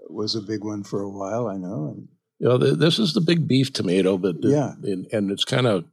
was 0.10 0.36
a 0.36 0.42
big 0.42 0.64
one 0.64 0.84
for 0.84 1.02
a 1.02 1.10
while. 1.10 1.48
I 1.48 1.58
know. 1.58 1.94
And 1.96 2.08
You 2.40 2.48
know, 2.50 2.58
th- 2.58 2.78
this 2.80 3.00
is 3.00 3.14
the 3.14 3.22
big 3.22 3.48
beef 3.48 3.72
tomato, 3.74 4.18
but 4.18 4.38
Yeah. 4.42 4.74
and, 4.84 5.08
and 5.12 5.32
it's 5.32 5.46
kind 5.46 5.68
of 5.68 5.86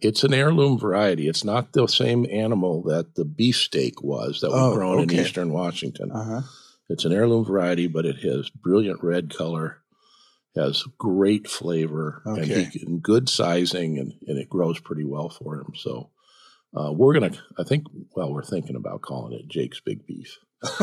it's 0.00 0.24
an 0.24 0.34
heirloom 0.34 0.78
variety. 0.78 1.28
It's 1.28 1.44
not 1.44 1.72
the 1.72 1.86
same 1.86 2.26
animal 2.30 2.82
that 2.84 3.14
the 3.14 3.24
beefsteak 3.24 4.02
was 4.02 4.40
that 4.40 4.50
was 4.50 4.60
Oh, 4.60 4.74
grown 4.74 5.00
okay. 5.00 5.16
in 5.18 5.24
eastern 5.24 5.52
Washington. 5.52 6.10
uh 6.12 6.24
huh. 6.24 6.42
It's 6.88 7.04
an 7.04 7.12
heirloom 7.12 7.44
variety, 7.44 7.86
but 7.86 8.04
it 8.04 8.16
has 8.20 8.50
brilliant 8.50 9.02
red 9.04 9.32
color, 9.32 9.78
has 10.56 10.82
great 10.98 11.48
flavor 11.48 12.20
and, 12.24 12.44
he, 12.44 12.80
and 12.84 13.00
good 13.00 13.28
sizing, 13.28 13.96
and, 13.98 14.12
and 14.26 14.36
it 14.38 14.48
grows 14.48 14.80
pretty 14.80 15.04
well 15.04 15.28
for 15.28 15.54
him. 15.60 15.72
So 15.76 16.10
uh, 16.76 16.90
we're 16.92 17.14
gonna, 17.14 17.30
I 17.58 17.62
think, 17.62 17.86
well, 18.16 18.32
we're 18.32 18.42
thinking 18.42 18.74
about 18.74 19.02
calling 19.02 19.34
it 19.38 19.46
Jake's 19.46 19.78
Big 19.80 20.04
Beef. 20.04 20.36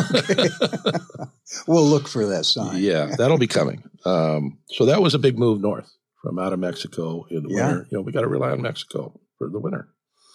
we'll 1.67 1.85
look 1.85 2.07
for 2.07 2.25
that 2.27 2.45
sign. 2.45 2.81
Yeah, 2.81 3.15
that'll 3.17 3.37
be 3.37 3.47
coming. 3.47 3.83
Um, 4.05 4.59
so 4.69 4.85
that 4.85 5.01
was 5.01 5.13
a 5.13 5.19
big 5.19 5.37
move 5.37 5.59
north 5.61 5.91
from 6.27 6.39
out 6.39 6.51
of 6.51 6.60
Mexico 6.60 7.25
in 7.29 7.43
the 7.43 7.50
Yeah. 7.50 7.67
winter. 7.67 7.88
You 7.89 7.98
know, 7.98 8.01
we 8.01 8.12
got 8.12 8.22
to 8.22 8.27
rely 8.27 8.51
on 8.51 8.62
Mexico 8.62 9.17
for 9.38 9.50
the 9.50 9.60
winter. 9.60 9.88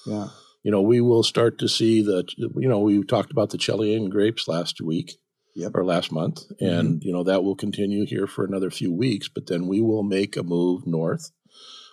Yeah. 0.06 0.28
You 0.62 0.70
know, 0.70 0.80
we 0.80 1.00
will 1.02 1.22
start 1.22 1.58
to 1.58 1.68
see 1.68 2.00
the. 2.02 2.24
You 2.36 2.68
know, 2.68 2.80
we 2.80 3.02
talked 3.04 3.30
about 3.30 3.50
the 3.50 3.58
Chilean 3.58 4.08
grapes 4.08 4.48
last 4.48 4.80
week 4.80 5.18
Yep. 5.54 5.72
or 5.74 5.84
last 5.84 6.10
month, 6.10 6.48
mm-hmm. 6.48 6.64
and 6.64 7.04
you 7.04 7.12
know 7.12 7.24
that 7.24 7.44
will 7.44 7.56
continue 7.56 8.06
here 8.06 8.26
for 8.26 8.44
another 8.44 8.70
few 8.70 8.90
weeks. 8.92 9.28
But 9.28 9.48
then 9.48 9.66
we 9.66 9.82
will 9.82 10.02
make 10.02 10.36
a 10.36 10.42
move 10.42 10.86
north, 10.86 11.30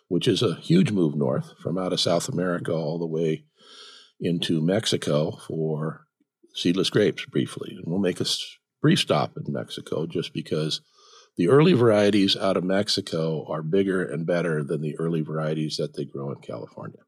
which 0.08 0.27
is 0.29 0.41
a 0.41 0.56
huge 0.56 0.91
move 0.91 1.15
north 1.15 1.53
from 1.62 1.77
out 1.77 1.91
of 1.91 2.00
South 2.00 2.29
America 2.29 2.72
all 2.72 3.00
the 3.00 3.08
way 3.08 3.44
into 4.20 4.62
Mexico 4.62 5.38
for 5.48 6.06
seedless 6.53 6.89
grapes 6.89 7.25
briefly. 7.25 7.72
And 7.75 7.84
we'll 7.86 8.00
make 8.00 8.22
a 8.22 8.25
brief 8.82 9.00
stop 9.00 9.34
in 9.36 9.51
Mexico 9.51 10.06
just 10.06 10.32
because 10.34 10.82
the 11.39 11.48
early 11.48 11.72
varieties 11.72 12.36
out 12.36 12.58
of 12.58 12.65
Mexico 12.65 13.46
are 13.48 13.63
bigger 13.63 14.03
and 14.03 14.25
better 14.25 14.62
than 14.62 14.81
the 14.81 15.00
early 15.00 15.22
varieties 15.22 15.77
that 15.77 15.96
they 15.96 16.03
grow 16.03 16.34
in 16.34 16.41
California. 16.41 17.00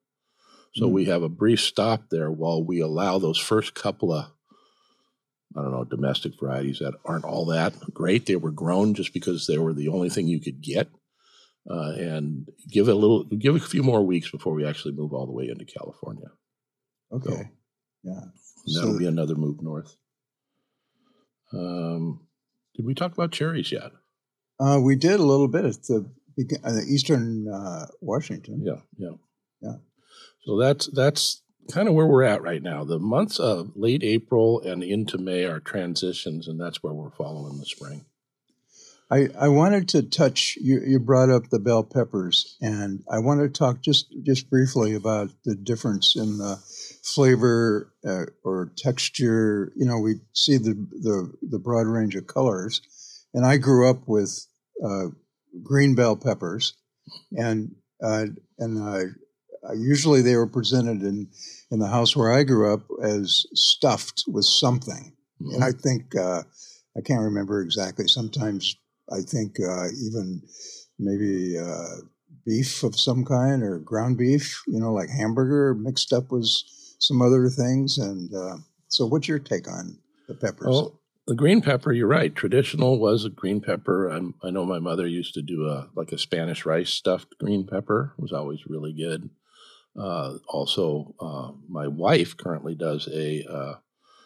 So 0.73 0.87
Mm. 0.87 0.91
we 0.93 1.05
have 1.05 1.21
a 1.21 1.27
brief 1.27 1.59
stop 1.59 2.09
there 2.09 2.31
while 2.31 2.63
we 2.63 2.79
allow 2.79 3.19
those 3.19 3.37
first 3.37 3.73
couple 3.75 4.13
of 4.13 4.31
I 5.53 5.61
don't 5.61 5.71
know, 5.71 5.83
domestic 5.83 6.39
varieties 6.39 6.79
that 6.79 6.93
aren't 7.03 7.25
all 7.25 7.43
that 7.47 7.73
great. 7.93 8.25
They 8.25 8.37
were 8.37 8.51
grown 8.53 8.93
just 8.93 9.11
because 9.13 9.47
they 9.47 9.57
were 9.57 9.73
the 9.73 9.89
only 9.89 10.09
thing 10.09 10.27
you 10.29 10.39
could 10.39 10.61
get. 10.61 10.89
Uh, 11.69 11.91
and 11.97 12.47
give 12.69 12.87
it 12.87 12.91
a 12.91 12.95
little, 12.95 13.25
give 13.25 13.57
it 13.57 13.61
a 13.61 13.65
few 13.67 13.83
more 13.83 14.01
weeks 14.01 14.31
before 14.31 14.53
we 14.53 14.65
actually 14.65 14.93
move 14.93 15.11
all 15.11 15.25
the 15.25 15.33
way 15.33 15.49
into 15.49 15.65
California. 15.65 16.29
Okay. 17.11 17.51
Yeah. 18.03 18.21
And 18.23 18.75
that'll 18.77 18.93
So- 18.93 18.97
be 18.99 19.07
another 19.07 19.35
move 19.35 19.61
north. 19.61 19.97
Um, 21.51 22.25
did 22.75 22.85
we 22.85 22.93
talk 22.95 23.11
about 23.11 23.33
cherries 23.33 23.73
yet? 23.73 23.91
Uh, 24.61 24.79
we 24.79 24.95
did 24.95 25.19
a 25.19 25.23
little 25.23 25.47
bit 25.47 25.65
at 25.65 25.83
the 25.83 26.05
uh, 26.63 26.79
eastern 26.87 27.47
uh, 27.47 27.87
Washington. 27.99 28.61
Yeah, 28.63 28.81
yeah, 28.97 29.15
Yeah. 29.61 29.75
So 30.45 30.59
that's 30.59 30.87
that's 30.87 31.41
kind 31.71 31.87
of 31.87 31.95
where 31.95 32.05
we're 32.05 32.23
at 32.23 32.43
right 32.43 32.61
now. 32.61 32.83
The 32.83 32.99
months 32.99 33.39
of 33.39 33.71
late 33.75 34.03
April 34.03 34.61
and 34.61 34.83
into 34.83 35.17
May 35.17 35.45
are 35.45 35.59
transitions, 35.59 36.47
and 36.47 36.59
that's 36.59 36.83
where 36.83 36.93
we're 36.93 37.11
following 37.11 37.57
the 37.57 37.65
spring. 37.65 38.05
I, 39.11 39.27
I 39.37 39.49
wanted 39.49 39.89
to 39.89 40.03
touch 40.03 40.57
you, 40.61 40.79
you 40.79 40.97
brought 40.97 41.29
up 41.29 41.49
the 41.49 41.59
bell 41.59 41.83
peppers 41.83 42.55
and 42.61 43.03
I 43.11 43.19
want 43.19 43.41
to 43.41 43.49
talk 43.49 43.81
just 43.81 44.07
just 44.23 44.49
briefly 44.49 44.95
about 44.95 45.31
the 45.43 45.53
difference 45.53 46.15
in 46.15 46.37
the 46.37 46.55
flavor 47.03 47.91
uh, 48.07 48.27
or 48.45 48.71
texture 48.77 49.73
you 49.75 49.85
know 49.85 49.99
we 49.99 50.21
see 50.31 50.57
the, 50.57 50.75
the 50.91 51.33
the 51.41 51.59
broad 51.59 51.87
range 51.87 52.15
of 52.15 52.27
colors 52.27 52.81
and 53.33 53.45
I 53.45 53.57
grew 53.57 53.89
up 53.89 54.07
with 54.07 54.47
uh, 54.85 55.07
green 55.63 55.95
bell 55.95 56.15
peppers 56.15 56.73
and 57.37 57.75
uh, 58.03 58.25
and 58.57 59.13
usually 59.75 60.21
they 60.21 60.35
were 60.35 60.47
presented 60.47 61.01
in 61.01 61.27
in 61.69 61.79
the 61.79 61.87
house 61.87 62.15
where 62.15 62.31
I 62.31 62.43
grew 62.43 62.73
up 62.73 62.81
as 63.03 63.45
stuffed 63.53 64.23
with 64.27 64.45
something 64.45 65.13
and 65.53 65.63
I 65.63 65.71
think 65.71 66.15
uh, 66.15 66.43
I 66.97 67.01
can't 67.01 67.21
remember 67.21 67.61
exactly. 67.61 68.07
Sometimes 68.07 68.75
I 69.11 69.21
think 69.21 69.57
uh, 69.59 69.87
even 69.87 70.41
maybe 70.99 71.57
uh, 71.57 72.01
beef 72.45 72.83
of 72.83 72.99
some 72.99 73.25
kind 73.25 73.63
or 73.63 73.79
ground 73.79 74.17
beef, 74.17 74.61
you 74.67 74.79
know, 74.79 74.93
like 74.93 75.09
hamburger 75.09 75.73
mixed 75.73 76.13
up 76.13 76.31
with 76.31 76.47
some 76.99 77.21
other 77.21 77.49
things. 77.49 77.97
And 77.97 78.33
uh, 78.33 78.57
so, 78.87 79.05
what's 79.05 79.27
your 79.27 79.39
take 79.39 79.67
on 79.67 79.97
the 80.27 80.35
peppers? 80.35 80.67
Well, 80.67 81.00
the 81.31 81.35
green 81.37 81.61
pepper, 81.61 81.93
you're 81.93 82.07
right. 82.07 82.35
Traditional 82.35 82.99
was 82.99 83.23
a 83.23 83.29
green 83.29 83.61
pepper. 83.61 84.09
I'm, 84.09 84.35
I 84.43 84.49
know 84.49 84.65
my 84.65 84.79
mother 84.79 85.07
used 85.07 85.33
to 85.35 85.41
do 85.41 85.65
a 85.65 85.87
like 85.95 86.11
a 86.11 86.17
Spanish 86.17 86.65
rice 86.65 86.89
stuffed 86.89 87.37
green 87.39 87.65
pepper. 87.65 88.13
It 88.17 88.21
was 88.21 88.33
always 88.33 88.67
really 88.67 88.91
good. 88.91 89.29
Uh, 89.97 90.39
also, 90.49 91.15
uh, 91.21 91.51
my 91.69 91.87
wife 91.87 92.35
currently 92.35 92.75
does 92.75 93.07
a. 93.07 93.45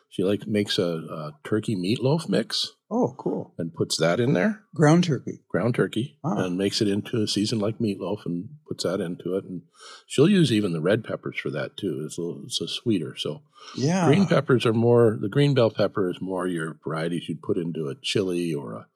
She 0.09 0.24
like 0.24 0.47
makes 0.47 0.77
a, 0.79 0.83
a 0.85 1.31
turkey 1.43 1.75
meatloaf 1.75 2.29
mix 2.29 2.71
oh, 2.89 3.15
cool. 3.17 3.53
and 3.57 3.74
puts 3.74 3.97
that 3.97 4.19
in 4.21 4.31
there, 4.33 4.62
Ground 4.74 5.03
turkey. 5.03 5.41
ground 5.50 5.75
turkey, 5.75 6.17
Ah. 6.24 6.45
and 6.45 6.57
makes 6.57 6.81
it 6.81 6.88
into 6.88 7.21
a 7.21 7.27
seasoned 7.27 7.62
like 7.62 7.79
meatloaf 7.79 8.25
and 8.25 8.47
puts 8.67 8.83
that 8.85 9.01
into 9.01 9.35
it. 9.35 9.43
And 9.43 9.63
she'll 10.07 10.29
use 10.29 10.51
even 10.53 10.71
the 10.71 10.79
red 10.79 11.03
peppers 11.03 11.38
for 11.38 11.50
that 11.51 11.75
too. 11.75 12.03
It's 12.05 12.17
a 12.17 12.21
little, 12.21 12.43
it's 12.45 12.62
a 12.62 12.67
sweeter. 12.67 13.15
So 13.17 13.41
Yeah. 13.75 14.05
Green 14.07 14.25
peppers 14.27 14.65
are 14.65 14.74
more 14.74 15.17
the 15.19 15.27
green 15.29 15.53
bell 15.53 15.69
pepper 15.71 16.09
is 16.09 16.21
more 16.21 16.47
your 16.47 16.77
varieties 16.83 17.27
you'd 17.27 17.41
put 17.41 17.57
into 17.57 17.89
a 17.89 17.95
chili 18.01 18.53
or 18.53 18.74
a 18.74 18.88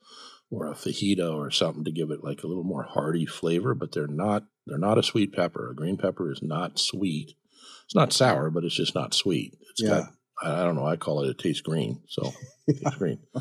or 0.52 0.66
a 0.68 0.74
fajita 0.74 1.32
or 1.32 1.52
something 1.52 1.84
to 1.84 1.92
give 1.92 2.10
it 2.10 2.24
like 2.24 2.44
a 2.44 2.48
little 2.48 2.64
more 2.64 2.84
hearty 2.84 3.26
flavor, 3.26 3.76
but 3.76 3.92
they're 3.92 4.08
not 4.08 4.46
they're 4.66 4.78
not 4.78 4.98
a 4.98 5.04
sweet 5.04 5.34
pepper. 5.34 5.70
A 5.70 5.76
green 5.76 5.98
pepper 5.98 6.32
is 6.32 6.42
not 6.42 6.80
sweet. 6.80 7.34
It's 7.86 7.96
not 7.96 8.14
sour, 8.14 8.50
but 8.50 8.64
it's 8.64 8.76
just 8.76 8.96
not 8.96 9.14
sweet. 9.14 9.58
It's 9.72 9.82
Yeah. 9.82 9.90
got 9.90 10.04
I 10.44 10.62
I 10.62 10.64
don't 10.66 10.76
know, 10.76 10.86
I 10.86 10.96
call 10.96 11.24
it 11.24 11.30
it 11.30 11.38
tastes 11.40 11.62
green. 11.62 12.02
So 12.08 12.34
tastes 12.68 12.96
green. 12.98 13.20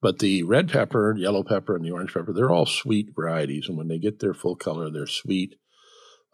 But 0.00 0.18
the 0.18 0.42
red 0.42 0.68
pepper, 0.68 1.14
yellow 1.16 1.44
pepper, 1.44 1.76
and 1.76 1.84
the 1.84 1.92
orange 1.92 2.12
pepper, 2.12 2.32
they're 2.32 2.50
all 2.50 2.66
sweet 2.66 3.10
varieties. 3.14 3.66
And 3.68 3.78
when 3.78 3.86
they 3.86 3.98
get 4.00 4.18
their 4.18 4.34
full 4.34 4.56
color, 4.56 4.90
they're 4.90 5.06
sweet, 5.06 5.54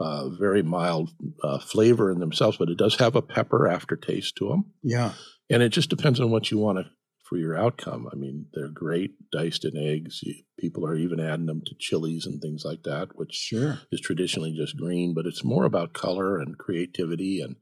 uh, 0.00 0.30
very 0.30 0.62
mild 0.62 1.10
uh, 1.44 1.58
flavor 1.58 2.10
in 2.10 2.18
themselves, 2.18 2.56
but 2.56 2.70
it 2.70 2.78
does 2.78 2.96
have 2.96 3.14
a 3.14 3.20
pepper 3.20 3.68
aftertaste 3.68 4.36
to 4.36 4.48
them. 4.48 4.72
Yeah. 4.82 5.12
And 5.50 5.62
it 5.62 5.68
just 5.68 5.90
depends 5.90 6.18
on 6.18 6.30
what 6.30 6.50
you 6.50 6.56
want 6.56 6.78
to, 6.78 6.84
for 7.28 7.36
your 7.36 7.58
outcome. 7.58 8.08
I 8.10 8.16
mean, 8.16 8.46
they're 8.54 8.68
great 8.72 9.10
diced 9.30 9.66
in 9.66 9.76
eggs. 9.76 10.22
People 10.58 10.86
are 10.86 10.96
even 10.96 11.20
adding 11.20 11.44
them 11.44 11.60
to 11.66 11.74
chilies 11.78 12.24
and 12.24 12.40
things 12.40 12.62
like 12.64 12.84
that, 12.84 13.08
which 13.16 13.34
Sure. 13.34 13.80
is 13.92 14.00
traditionally 14.00 14.54
just 14.56 14.78
green, 14.78 15.12
but 15.12 15.26
it's 15.26 15.44
more 15.44 15.66
about 15.66 15.92
color 15.92 16.38
and 16.38 16.56
creativity 16.56 17.42
and 17.42 17.56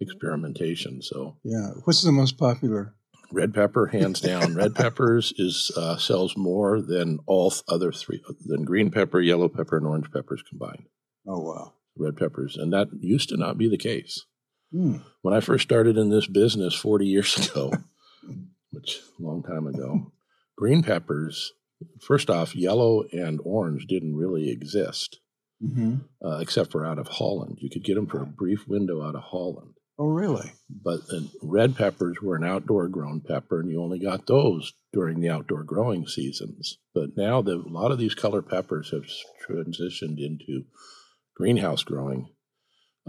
experimentation. 0.00 1.02
So 1.02 1.36
Yeah. 1.44 1.70
What's 1.84 2.02
the 2.02 2.12
most 2.12 2.38
popular? 2.38 2.94
red 3.30 3.52
pepper, 3.52 3.86
hands 3.88 4.20
down. 4.22 4.54
red 4.54 4.74
peppers 4.82 5.34
is 5.36 5.70
uh, 5.76 5.98
sells 5.98 6.34
more 6.36 6.80
than 6.80 7.18
all 7.26 7.52
other 7.68 7.92
three 7.92 8.22
than 8.46 8.64
green 8.64 8.90
pepper, 8.90 9.20
yellow 9.20 9.48
pepper, 9.48 9.76
and 9.76 9.86
orange 9.86 10.10
peppers 10.10 10.42
combined. 10.48 10.84
Oh, 11.26 11.40
wow. 11.40 11.74
Red 11.96 12.16
peppers, 12.16 12.56
and 12.56 12.72
that 12.72 12.88
used 13.00 13.28
to 13.30 13.36
not 13.36 13.58
be 13.58 13.68
the 13.68 13.76
case 13.76 14.24
Hmm. 14.72 14.98
when 15.22 15.34
I 15.34 15.40
first 15.40 15.62
started 15.64 15.96
in 15.98 16.08
this 16.10 16.26
business 16.26 16.74
40 16.74 17.06
years 17.06 17.36
ago, 17.50 17.72
which 18.70 19.00
a 19.18 19.22
long 19.22 19.42
time 19.42 19.66
ago. 19.66 20.12
Green 20.56 20.82
peppers, 20.82 21.52
first 22.00 22.28
off, 22.30 22.54
yellow 22.56 23.04
and 23.12 23.40
orange 23.44 23.86
didn't 23.86 24.16
really 24.16 24.50
exist, 24.50 25.20
hmm 25.60 25.96
uh, 26.24 26.38
except 26.38 26.72
for 26.72 26.84
out 26.86 26.98
of 26.98 27.08
Holland. 27.08 27.58
You 27.60 27.68
could 27.70 27.84
get 27.84 27.94
them 27.96 28.06
for 28.06 28.22
a 28.22 28.26
brief 28.26 28.66
window 28.68 29.02
out 29.02 29.14
of 29.16 29.22
Holland. 29.24 29.74
Oh, 30.00 30.06
really? 30.06 30.52
But 30.70 31.00
red 31.42 31.76
peppers 31.76 32.18
were 32.22 32.36
an 32.36 32.44
outdoor 32.44 32.86
grown 32.88 33.20
pepper, 33.20 33.60
and 33.60 33.68
you 33.68 33.82
only 33.82 33.98
got 33.98 34.26
those 34.26 34.72
during 34.92 35.20
the 35.20 35.28
outdoor 35.28 35.64
growing 35.64 36.06
seasons. 36.06 36.78
But 36.94 37.16
now 37.16 37.42
the, 37.42 37.56
a 37.56 37.68
lot 37.68 37.90
of 37.90 37.98
these 37.98 38.14
color 38.14 38.40
peppers 38.40 38.90
have 38.90 39.06
transitioned 39.48 40.18
into 40.18 40.66
greenhouse 41.34 41.82
growing 41.82 42.28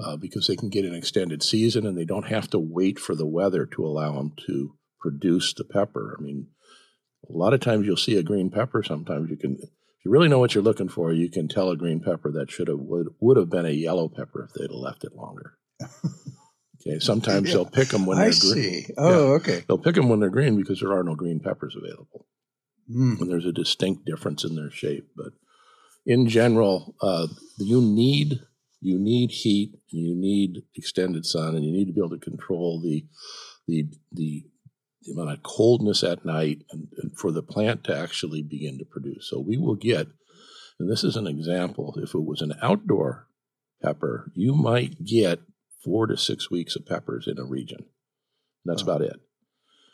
uh, 0.04 0.16
because 0.18 0.48
they 0.48 0.56
can 0.56 0.70
get 0.70 0.86
an 0.86 0.96
extended 0.96 1.44
season 1.44 1.86
and 1.86 1.96
they 1.96 2.06
don't 2.06 2.28
have 2.28 2.50
to 2.52 2.60
wait 2.60 2.98
for 2.98 3.14
the 3.14 3.26
weather 3.26 3.68
to 3.68 3.86
allow 3.86 4.14
them 4.14 4.34
to 4.48 4.74
produce 5.00 5.54
the 5.54 5.64
pepper. 5.64 6.16
I 6.18 6.24
mean, 6.24 6.48
a 7.30 7.34
lot 7.34 7.54
of 7.54 7.60
times 7.60 7.86
you'll 7.86 7.98
see 7.98 8.18
a 8.18 8.24
green 8.24 8.50
pepper. 8.50 8.82
Sometimes 8.82 9.30
you 9.30 9.38
can, 9.38 9.58
if 9.62 10.06
you 10.06 10.10
really 10.10 10.28
know 10.28 10.40
what 10.40 10.56
you're 10.56 10.64
looking 10.64 10.90
for, 10.90 11.12
you 11.14 11.30
can 11.30 11.48
tell 11.48 11.70
a 11.70 11.78
green 11.78 12.00
pepper 12.00 12.32
that 12.32 12.50
should 12.50 12.68
have 12.68 12.80
would 12.80 13.10
would 13.20 13.38
have 13.38 13.50
been 13.50 13.66
a 13.66 13.72
yellow 13.72 14.08
pepper 14.10 14.46
if 14.46 14.54
they'd 14.54 14.72
have 14.72 14.72
left 14.72 15.04
it 15.04 15.14
longer. 15.14 15.54
Okay, 16.82 17.00
sometimes 17.00 17.48
Yeah. 17.50 17.56
they'll 17.56 17.66
pick 17.66 17.90
them 17.90 18.06
when 18.06 18.18
I 18.18 18.24
they're 18.26 18.32
see. 18.34 18.54
green. 18.54 18.86
Oh, 18.98 19.34
okay. 19.36 19.64
They'll 19.68 19.78
pick 19.78 19.96
them 19.96 20.08
when 20.10 20.20
they're 20.20 20.30
green 20.30 20.56
because 20.56 20.80
there 20.80 20.94
are 20.94 21.04
no 21.04 21.16
green 21.16 21.40
peppers 21.40 21.76
available, 21.76 22.26
Hmm. 22.88 23.16
and 23.20 23.30
there's 23.30 23.46
a 23.46 23.52
distinct 23.52 24.06
difference 24.06 24.44
in 24.44 24.56
their 24.56 24.72
shape. 24.72 25.10
But 25.16 25.34
in 26.06 26.28
general, 26.28 26.96
uh, 27.02 27.28
you 27.58 27.82
need 27.82 28.40
you 28.82 28.98
need 28.98 29.30
heat, 29.32 29.74
and 29.92 30.02
you 30.02 30.16
need 30.16 30.64
extended 30.74 31.26
sun, 31.26 31.54
and 31.56 31.66
you 31.66 31.72
need 31.74 31.88
to 31.88 31.92
be 31.94 32.00
able 32.00 32.12
to 32.18 32.18
control 32.18 32.80
the 32.82 33.06
the 33.68 33.90
the, 34.14 34.46
the 35.04 35.12
amount 35.12 35.32
of 35.32 35.44
coldness 35.44 36.02
at 36.02 36.24
night, 36.26 36.64
and, 36.72 36.88
and 37.02 37.18
for 37.18 37.32
the 37.34 37.44
plant 37.44 37.84
to 37.84 37.96
actually 37.98 38.42
begin 38.42 38.78
to 38.78 38.86
produce. 38.86 39.28
So 39.30 39.40
we 39.40 39.58
will 39.58 39.76
get, 39.76 40.08
and 40.80 40.90
this 40.90 41.04
is 41.04 41.18
an 41.18 41.28
example. 41.28 41.94
If 42.02 42.14
it 42.16 42.24
was 42.24 42.42
an 42.42 42.54
outdoor 42.62 43.28
pepper, 43.84 44.32
you 44.34 44.56
might 44.56 45.04
get 45.04 45.42
four 45.84 46.08
to 46.08 46.18
six 46.18 46.50
weeks 46.50 46.76
of 46.76 46.86
peppers 46.86 47.28
in 47.28 47.40
a 47.40 47.46
region. 47.46 47.86
That's 48.66 48.82
about 48.82 49.02
it. 49.02 49.20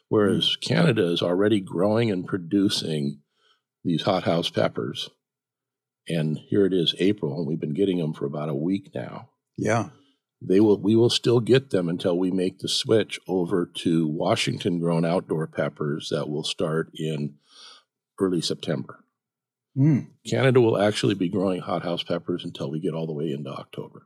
Whereas 0.09 0.55
Canada 0.57 1.07
is 1.11 1.21
already 1.21 1.59
growing 1.59 2.11
and 2.11 2.27
producing 2.27 3.21
these 3.83 4.03
hothouse 4.03 4.49
peppers 4.49 5.09
and 6.07 6.37
here 6.37 6.65
it 6.65 6.73
is 6.73 6.95
April, 6.99 7.37
and 7.37 7.47
we've 7.47 7.59
been 7.59 7.73
getting 7.73 7.97
them 7.97 8.13
for 8.13 8.25
about 8.25 8.49
a 8.49 8.55
week 8.55 8.91
now. 8.93 9.29
Yeah. 9.57 9.89
They 10.41 10.59
will 10.59 10.77
we 10.79 10.95
will 10.95 11.09
still 11.09 11.39
get 11.39 11.71
them 11.71 11.89
until 11.89 12.17
we 12.17 12.29
make 12.29 12.59
the 12.59 12.67
switch 12.67 13.19
over 13.27 13.65
to 13.77 14.07
Washington 14.07 14.79
grown 14.79 15.05
outdoor 15.05 15.47
peppers 15.47 16.09
that 16.09 16.29
will 16.29 16.43
start 16.43 16.91
in 16.93 17.35
early 18.19 18.41
September. 18.41 18.99
Mm. 19.77 20.07
Canada 20.29 20.61
will 20.61 20.77
actually 20.77 21.15
be 21.15 21.29
growing 21.29 21.61
hothouse 21.61 22.03
peppers 22.03 22.43
until 22.43 22.69
we 22.69 22.79
get 22.79 22.93
all 22.93 23.07
the 23.07 23.13
way 23.13 23.31
into 23.31 23.49
October. 23.49 24.03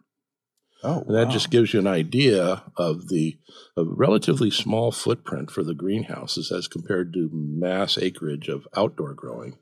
Oh, 0.84 1.02
And 1.02 1.16
that 1.16 1.28
wow. 1.28 1.32
just 1.32 1.50
gives 1.50 1.74
you 1.74 1.80
an 1.80 1.88
idea 1.88 2.64
of 2.78 3.10
the 3.10 3.38
relatively 3.76 4.50
small 4.50 4.92
footprint 4.92 5.52
for 5.52 5.64
the 5.64 5.74
greenhouses 5.74 6.52
as 6.52 6.68
compared 6.68 7.14
to 7.14 7.30
mass 7.34 7.98
acreage 7.98 8.48
of 8.48 8.68
outdoor 8.76 9.14
growing 9.14 9.58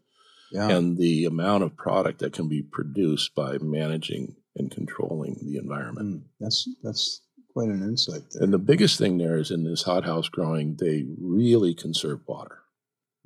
yeah. 0.52 0.70
and 0.70 0.98
the 0.98 1.26
amount 1.26 1.64
of 1.64 1.76
product 1.76 2.20
that 2.20 2.34
can 2.34 2.48
be 2.48 2.62
produced 2.62 3.36
by 3.36 3.58
managing 3.60 4.36
and 4.56 4.72
controlling 4.72 5.38
the 5.44 5.58
environment. 5.58 6.22
Mm. 6.22 6.24
That's 6.40 6.68
that's 6.84 7.22
quite 7.54 7.70
an 7.70 7.84
insight 7.84 8.22
there. 8.32 8.44
And 8.44 8.54
the 8.54 8.60
biggest 8.60 8.98
thing 8.98 9.18
there 9.18 9.38
is 9.38 9.52
in 9.52 9.64
this 9.64 9.84
hothouse 9.84 10.30
growing, 10.30 10.78
they 10.80 11.06
really 11.20 11.74
conserve 11.74 12.22
water. 12.28 12.60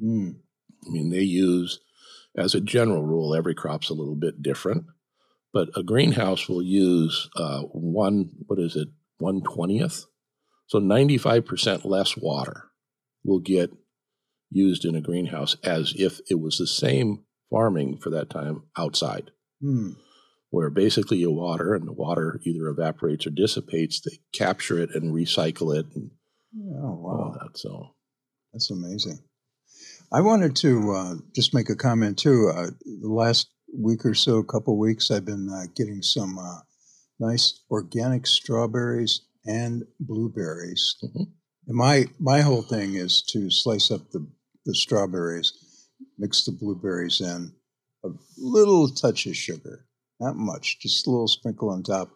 Mm. 0.02 0.36
I 0.88 0.90
mean, 0.90 1.10
they 1.10 1.22
use, 1.22 1.80
as 2.36 2.56
a 2.56 2.62
general 2.62 3.04
rule, 3.04 3.36
every 3.36 3.54
crop's 3.54 3.90
a 3.90 3.94
little 3.94 4.16
bit 4.16 4.42
different, 4.42 4.86
but 5.54 5.70
a 5.76 5.84
greenhouse 5.84 6.48
will 6.48 6.62
use 6.62 7.30
uh, 7.36 7.62
one, 7.62 8.30
what 8.48 8.60
is 8.60 8.76
it, 8.76 8.90
one 9.18 9.42
twentieth? 9.42 10.06
So 10.68 10.80
95% 10.80 11.84
less 11.84 12.16
water 12.16 12.70
will 13.26 13.40
get 13.42 13.72
used 14.50 14.86
in 14.86 14.96
a 14.96 15.02
greenhouse 15.02 15.56
as 15.64 15.94
if 15.98 16.20
it 16.30 16.40
was 16.40 16.58
the 16.58 16.68
same 16.68 17.26
farming 17.50 17.98
for 17.98 18.10
that 18.12 18.30
time 18.30 18.64
outside, 18.78 19.32
Mm. 19.64 19.96
where 20.50 20.70
basically 20.70 21.18
you 21.18 21.32
water 21.32 21.76
and 21.76 21.86
the 21.88 21.92
water 21.94 22.40
either 22.44 22.68
evaporates 22.68 23.28
or 23.28 23.32
dissipates. 23.32 24.00
They 24.02 24.20
capture 24.34 24.80
it 24.80 24.96
and 24.96 25.14
recycle 25.14 25.78
it 25.78 25.86
and 25.96 26.12
Oh, 26.76 26.86
all 26.88 27.32
wow. 27.34 27.38
that. 27.42 27.58
So, 27.58 27.96
That's 28.54 28.72
amazing. 28.72 29.20
I 30.12 30.22
wanted 30.22 30.56
to 30.58 30.92
uh, 30.92 31.16
just 31.36 31.54
make 31.54 31.70
a 31.70 31.76
comment 31.76 32.18
too. 32.18 32.52
Uh, 32.54 32.68
the 33.02 33.08
last 33.10 33.50
week 33.74 34.06
or 34.06 34.14
so, 34.14 34.38
a 34.38 34.46
couple 34.46 34.78
weeks, 34.78 35.12
I've 35.12 35.26
been 35.26 35.50
uh, 35.50 35.66
getting 35.76 36.02
some 36.02 36.38
uh, 36.38 36.60
nice 37.20 37.62
organic 37.70 38.28
strawberries 38.28 39.22
and 39.46 39.84
blueberries. 40.00 40.96
Mhm. 41.04 41.32
And 41.68 41.78
my 41.78 42.06
my 42.20 42.42
whole 42.42 42.62
thing 42.64 42.96
is 42.96 43.22
to 43.30 43.50
slice 43.50 43.92
up 43.92 44.12
the 44.12 44.28
the 44.66 44.76
strawberries, 44.76 45.54
mix 46.18 46.44
the 46.46 46.52
blueberries 46.52 47.22
in, 47.22 47.54
a 48.04 48.10
little 48.38 48.90
touch 48.90 49.26
of 49.26 49.36
sugar, 49.36 49.86
not 50.20 50.36
much, 50.36 50.80
just 50.80 51.08
a 51.08 51.10
little 51.10 51.28
sprinkle 51.28 51.70
on 51.70 51.84
top. 51.84 52.10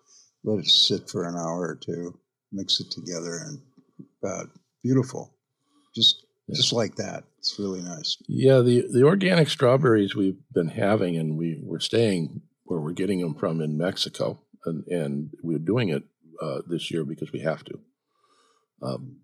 Let 0.44 0.60
it 0.60 0.68
sit 0.68 1.10
for 1.10 1.28
an 1.28 1.36
hour 1.36 1.62
or 1.62 1.76
two. 1.76 2.20
Mix 2.52 2.80
it 2.80 2.92
together, 2.92 3.38
and 3.46 3.62
uh, 4.24 4.46
beautiful. 4.84 5.34
Just 5.96 6.26
just 6.54 6.74
like 6.74 6.96
that. 6.96 7.24
It's 7.46 7.60
really 7.60 7.82
nice. 7.84 8.18
Yeah, 8.28 8.62
the, 8.62 8.88
the 8.92 9.04
organic 9.04 9.50
strawberries 9.50 10.16
we've 10.16 10.40
been 10.52 10.70
having, 10.70 11.16
and 11.16 11.38
we 11.38 11.62
we're 11.62 11.80
staying 11.80 12.42
where 12.64 12.80
we're 12.80 12.94
getting 12.94 13.22
them 13.22 13.36
from 13.36 13.62
in 13.62 13.78
Mexico, 13.78 14.42
and 14.66 14.84
and 14.88 15.30
we're 15.44 15.60
doing 15.60 15.90
it 15.90 16.04
uh, 16.42 16.62
this 16.66 16.90
year 16.90 17.06
because 17.06 17.32
we 17.32 17.42
have 17.42 17.64
to. 17.66 17.80
Um, 18.82 19.18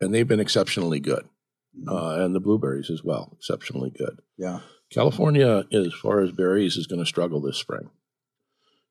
and 0.00 0.12
they've 0.12 0.26
been 0.26 0.40
exceptionally 0.40 0.98
good, 0.98 1.28
uh, 1.88 2.16
and 2.18 2.34
the 2.34 2.40
blueberries 2.40 2.90
as 2.90 3.04
well, 3.04 3.36
exceptionally 3.38 3.92
good. 3.96 4.18
yeah. 4.36 4.60
California, 4.92 5.64
as 5.72 5.92
far 5.94 6.20
as 6.20 6.32
berries, 6.32 6.76
is 6.76 6.86
going 6.86 7.00
to 7.00 7.06
struggle 7.06 7.40
this 7.40 7.58
spring. 7.58 7.90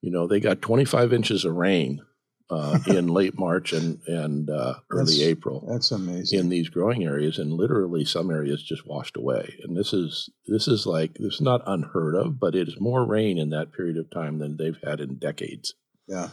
You 0.01 0.11
know, 0.11 0.27
they 0.27 0.39
got 0.39 0.61
25 0.61 1.11
inches 1.13 1.45
of 1.45 1.55
rain 1.55 2.01
uh, 2.49 2.79
in 2.87 3.07
late 3.07 3.37
March 3.37 3.73
and 3.73 3.99
and 4.07 4.49
uh, 4.49 4.75
early 4.91 5.17
That's- 5.17 5.21
April 5.21 5.67
That's 5.69 5.91
amazing. 5.91 6.39
in 6.39 6.49
these 6.49 6.69
growing 6.69 7.03
areas 7.03 7.39
and 7.39 7.53
literally 7.53 8.05
some 8.05 8.29
areas 8.29 8.63
just 8.63 8.85
washed 8.85 9.17
away 9.17 9.55
and 9.63 9.75
this 9.75 9.93
is 9.93 10.29
this 10.47 10.67
is 10.67 10.85
like 10.85 11.15
this 11.15 11.35
is 11.35 11.41
not 11.41 11.63
unheard 11.65 12.15
of 12.15 12.39
but 12.39 12.55
it 12.55 12.67
is 12.67 12.79
more 12.79 13.05
rain 13.05 13.37
in 13.37 13.49
that 13.49 13.73
period 13.73 13.97
of 13.97 14.09
time 14.11 14.39
than 14.39 14.57
they've 14.57 14.79
had 14.83 14.99
in 14.99 15.15
decades 15.15 15.73
yeah. 16.07 16.29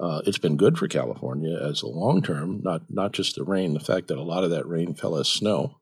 uh, 0.00 0.20
it's 0.26 0.38
been 0.38 0.56
good 0.56 0.76
for 0.76 0.88
california 0.88 1.56
as 1.56 1.82
a 1.82 1.88
long 1.88 2.22
term 2.22 2.60
not 2.62 2.82
not 2.90 3.12
just 3.12 3.36
the 3.36 3.44
rain 3.44 3.74
the 3.74 3.80
fact 3.80 4.08
that 4.08 4.18
a 4.18 4.22
lot 4.22 4.44
of 4.44 4.50
that 4.50 4.66
rain 4.66 4.94
fell 4.94 5.16
as 5.16 5.28
snow 5.28 5.78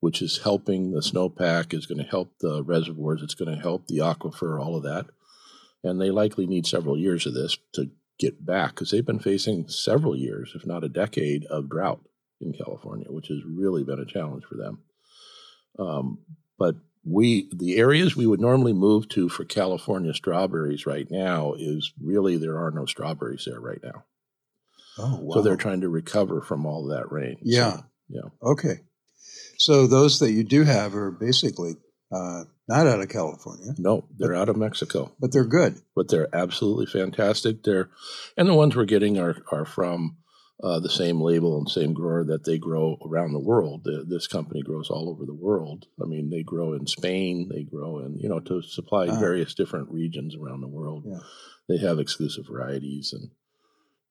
which 0.00 0.22
is 0.22 0.38
helping 0.44 0.92
the 0.92 1.00
snowpack 1.00 1.74
is 1.74 1.84
going 1.84 1.98
to 1.98 2.04
help 2.04 2.32
the 2.40 2.62
reservoirs 2.64 3.20
it's 3.22 3.34
going 3.34 3.54
to 3.54 3.60
help 3.60 3.86
the 3.86 3.98
aquifer 3.98 4.58
all 4.58 4.76
of 4.76 4.82
that 4.82 5.06
and 5.84 6.00
they 6.00 6.10
likely 6.10 6.46
need 6.46 6.66
several 6.66 6.96
years 6.96 7.26
of 7.26 7.34
this 7.34 7.58
to 7.72 7.90
get 8.18 8.44
back 8.44 8.70
because 8.70 8.90
they've 8.90 9.06
been 9.06 9.18
facing 9.20 9.68
several 9.68 10.16
years 10.16 10.52
if 10.54 10.66
not 10.66 10.84
a 10.84 10.88
decade 10.88 11.44
of 11.46 11.68
drought 11.68 12.00
in 12.40 12.52
California, 12.52 13.06
which 13.10 13.28
has 13.28 13.38
really 13.44 13.84
been 13.84 13.98
a 14.00 14.04
challenge 14.04 14.44
for 14.44 14.56
them. 14.56 14.78
Um, 15.78 16.18
but 16.58 16.76
we, 17.04 17.48
the 17.54 17.76
areas 17.78 18.16
we 18.16 18.26
would 18.26 18.40
normally 18.40 18.72
move 18.72 19.08
to 19.10 19.28
for 19.28 19.44
California 19.44 20.12
strawberries 20.12 20.86
right 20.86 21.08
now 21.10 21.54
is 21.54 21.92
really 22.00 22.36
there 22.36 22.58
are 22.58 22.70
no 22.70 22.86
strawberries 22.86 23.44
there 23.46 23.60
right 23.60 23.80
now. 23.82 24.04
Oh, 24.98 25.18
wow. 25.22 25.34
So 25.34 25.42
they're 25.42 25.56
trying 25.56 25.80
to 25.82 25.88
recover 25.88 26.40
from 26.40 26.66
all 26.66 26.86
that 26.88 27.10
rain. 27.12 27.36
So, 27.36 27.42
Yeah. 27.44 27.80
yeah. 28.08 28.28
Okay. 28.42 28.80
So 29.56 29.86
those 29.86 30.18
that 30.20 30.32
you 30.32 30.44
do 30.44 30.64
have 30.64 30.94
are 30.94 31.10
basically 31.10 31.74
uh, 32.12 32.44
not 32.68 32.86
out 32.86 33.00
of 33.00 33.08
California, 33.08 33.74
no, 33.78 34.04
they're 34.18 34.34
out 34.34 34.48
of 34.48 34.56
Mexico, 34.56 35.12
but 35.20 35.32
they're 35.32 35.44
good. 35.44 35.80
but 35.94 36.08
they're 36.08 36.34
absolutely 36.34 36.86
fantastic. 36.86 37.62
They're, 37.64 37.90
and 38.36 38.48
the 38.48 38.54
ones 38.54 38.74
we're 38.76 38.84
getting 38.84 39.18
are 39.18 39.36
are 39.52 39.64
from 39.64 40.16
uh, 40.62 40.80
the 40.80 40.90
same 40.90 41.20
label 41.20 41.56
and 41.58 41.68
same 41.68 41.92
grower 41.94 42.24
that 42.24 42.44
they 42.44 42.58
grow 42.58 42.96
around 43.06 43.32
the 43.32 43.38
world. 43.38 43.82
The, 43.84 44.04
this 44.08 44.26
company 44.26 44.60
grows 44.62 44.90
all 44.90 45.08
over 45.08 45.24
the 45.24 45.34
world. 45.34 45.86
I 46.02 46.06
mean, 46.06 46.30
they 46.30 46.42
grow 46.42 46.72
in 46.72 46.86
Spain, 46.86 47.48
they 47.48 47.62
grow 47.62 48.00
in, 48.00 48.18
you 48.18 48.28
know, 48.28 48.40
to 48.40 48.62
supply 48.62 49.06
Ah. 49.08 49.20
various 49.20 49.54
different 49.54 49.88
regions 49.90 50.34
around 50.34 50.60
the 50.62 50.68
world. 50.68 51.04
Yeah. 51.06 51.20
They 51.68 51.78
have 51.86 51.98
exclusive 52.00 52.46
varieties 52.50 53.12
and 53.12 53.30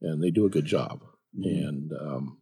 and 0.02 0.24
they 0.24 0.30
do 0.32 0.46
a 0.46 0.50
good 0.50 0.66
job. 0.66 1.02
Mhm. 1.38 1.68
And 1.68 1.92
um, 1.94 2.38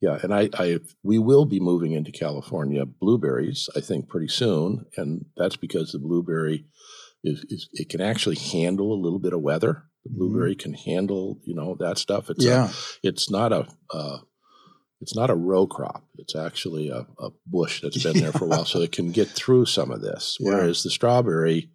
yeah, 0.00 0.18
and 0.22 0.32
I, 0.34 0.48
I 0.54 0.78
we 1.02 1.18
will 1.18 1.44
be 1.46 1.60
moving 1.60 1.92
into 1.92 2.12
California 2.12 2.84
blueberries, 2.84 3.68
I 3.76 3.80
think, 3.80 4.08
pretty 4.08 4.28
soon, 4.28 4.86
and 4.96 5.24
that's 5.36 5.56
because 5.56 5.92
the 5.92 5.98
blueberry 5.98 6.66
is, 7.24 7.44
is 7.48 7.68
it 7.72 7.88
can 7.88 8.00
actually 8.00 8.36
handle 8.36 8.92
a 8.92 9.02
little 9.02 9.18
bit 9.18 9.32
of 9.32 9.40
weather. 9.40 9.84
The 10.04 10.10
Mhm. 10.10 10.18
blueberry 10.18 10.54
can 10.54 10.74
handle, 10.74 11.40
you 11.44 11.54
know, 11.54 11.76
that 11.80 11.98
stuff. 11.98 12.30
It's 12.30 12.44
a- 12.44 12.48
yeah. 12.48 12.72
it's 13.02 13.30
not 13.30 13.52
a 13.52 13.66
uh, 13.92 14.18
it's 15.00 15.14
not 15.16 15.30
a 15.30 15.34
row 15.34 15.66
crop. 15.66 16.04
It's 16.16 16.34
actually 16.36 16.88
a, 16.88 17.06
a 17.18 17.30
bush 17.46 17.82
that's 17.82 18.02
been 18.02 18.18
there 18.18 18.32
for 18.32 18.44
a 18.44 18.48
while, 18.52 18.64
so 18.64 18.80
it 18.80 18.92
can 18.92 19.10
get 19.12 19.28
through 19.28 19.66
some 19.66 19.90
of 19.90 20.00
this. 20.02 20.36
Yeah. 20.40 20.50
Whereas 20.50 20.82
the 20.82 20.90
strawberry, 20.90 21.70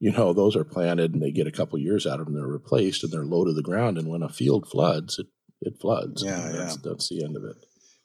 you 0.00 0.10
know, 0.12 0.32
those 0.32 0.56
are 0.56 0.64
planted 0.64 1.12
and 1.14 1.22
they 1.22 1.30
get 1.30 1.46
a 1.46 1.52
couple 1.52 1.78
years 1.78 2.06
out 2.06 2.18
of 2.20 2.26
them. 2.26 2.34
They're 2.34 2.46
replaced 2.46 3.04
and 3.04 3.12
they're 3.12 3.24
low 3.24 3.44
to 3.44 3.52
the 3.52 3.62
ground. 3.62 3.96
And 3.98 4.08
when 4.08 4.22
a 4.22 4.28
field 4.28 4.68
floods, 4.68 5.18
it 5.20 5.26
it 5.64 5.80
floods. 5.80 6.22
Yeah, 6.24 6.50
that's, 6.52 6.76
yeah. 6.76 6.80
that's 6.90 7.08
the 7.08 7.24
end 7.24 7.36
of 7.36 7.44
it. 7.44 7.56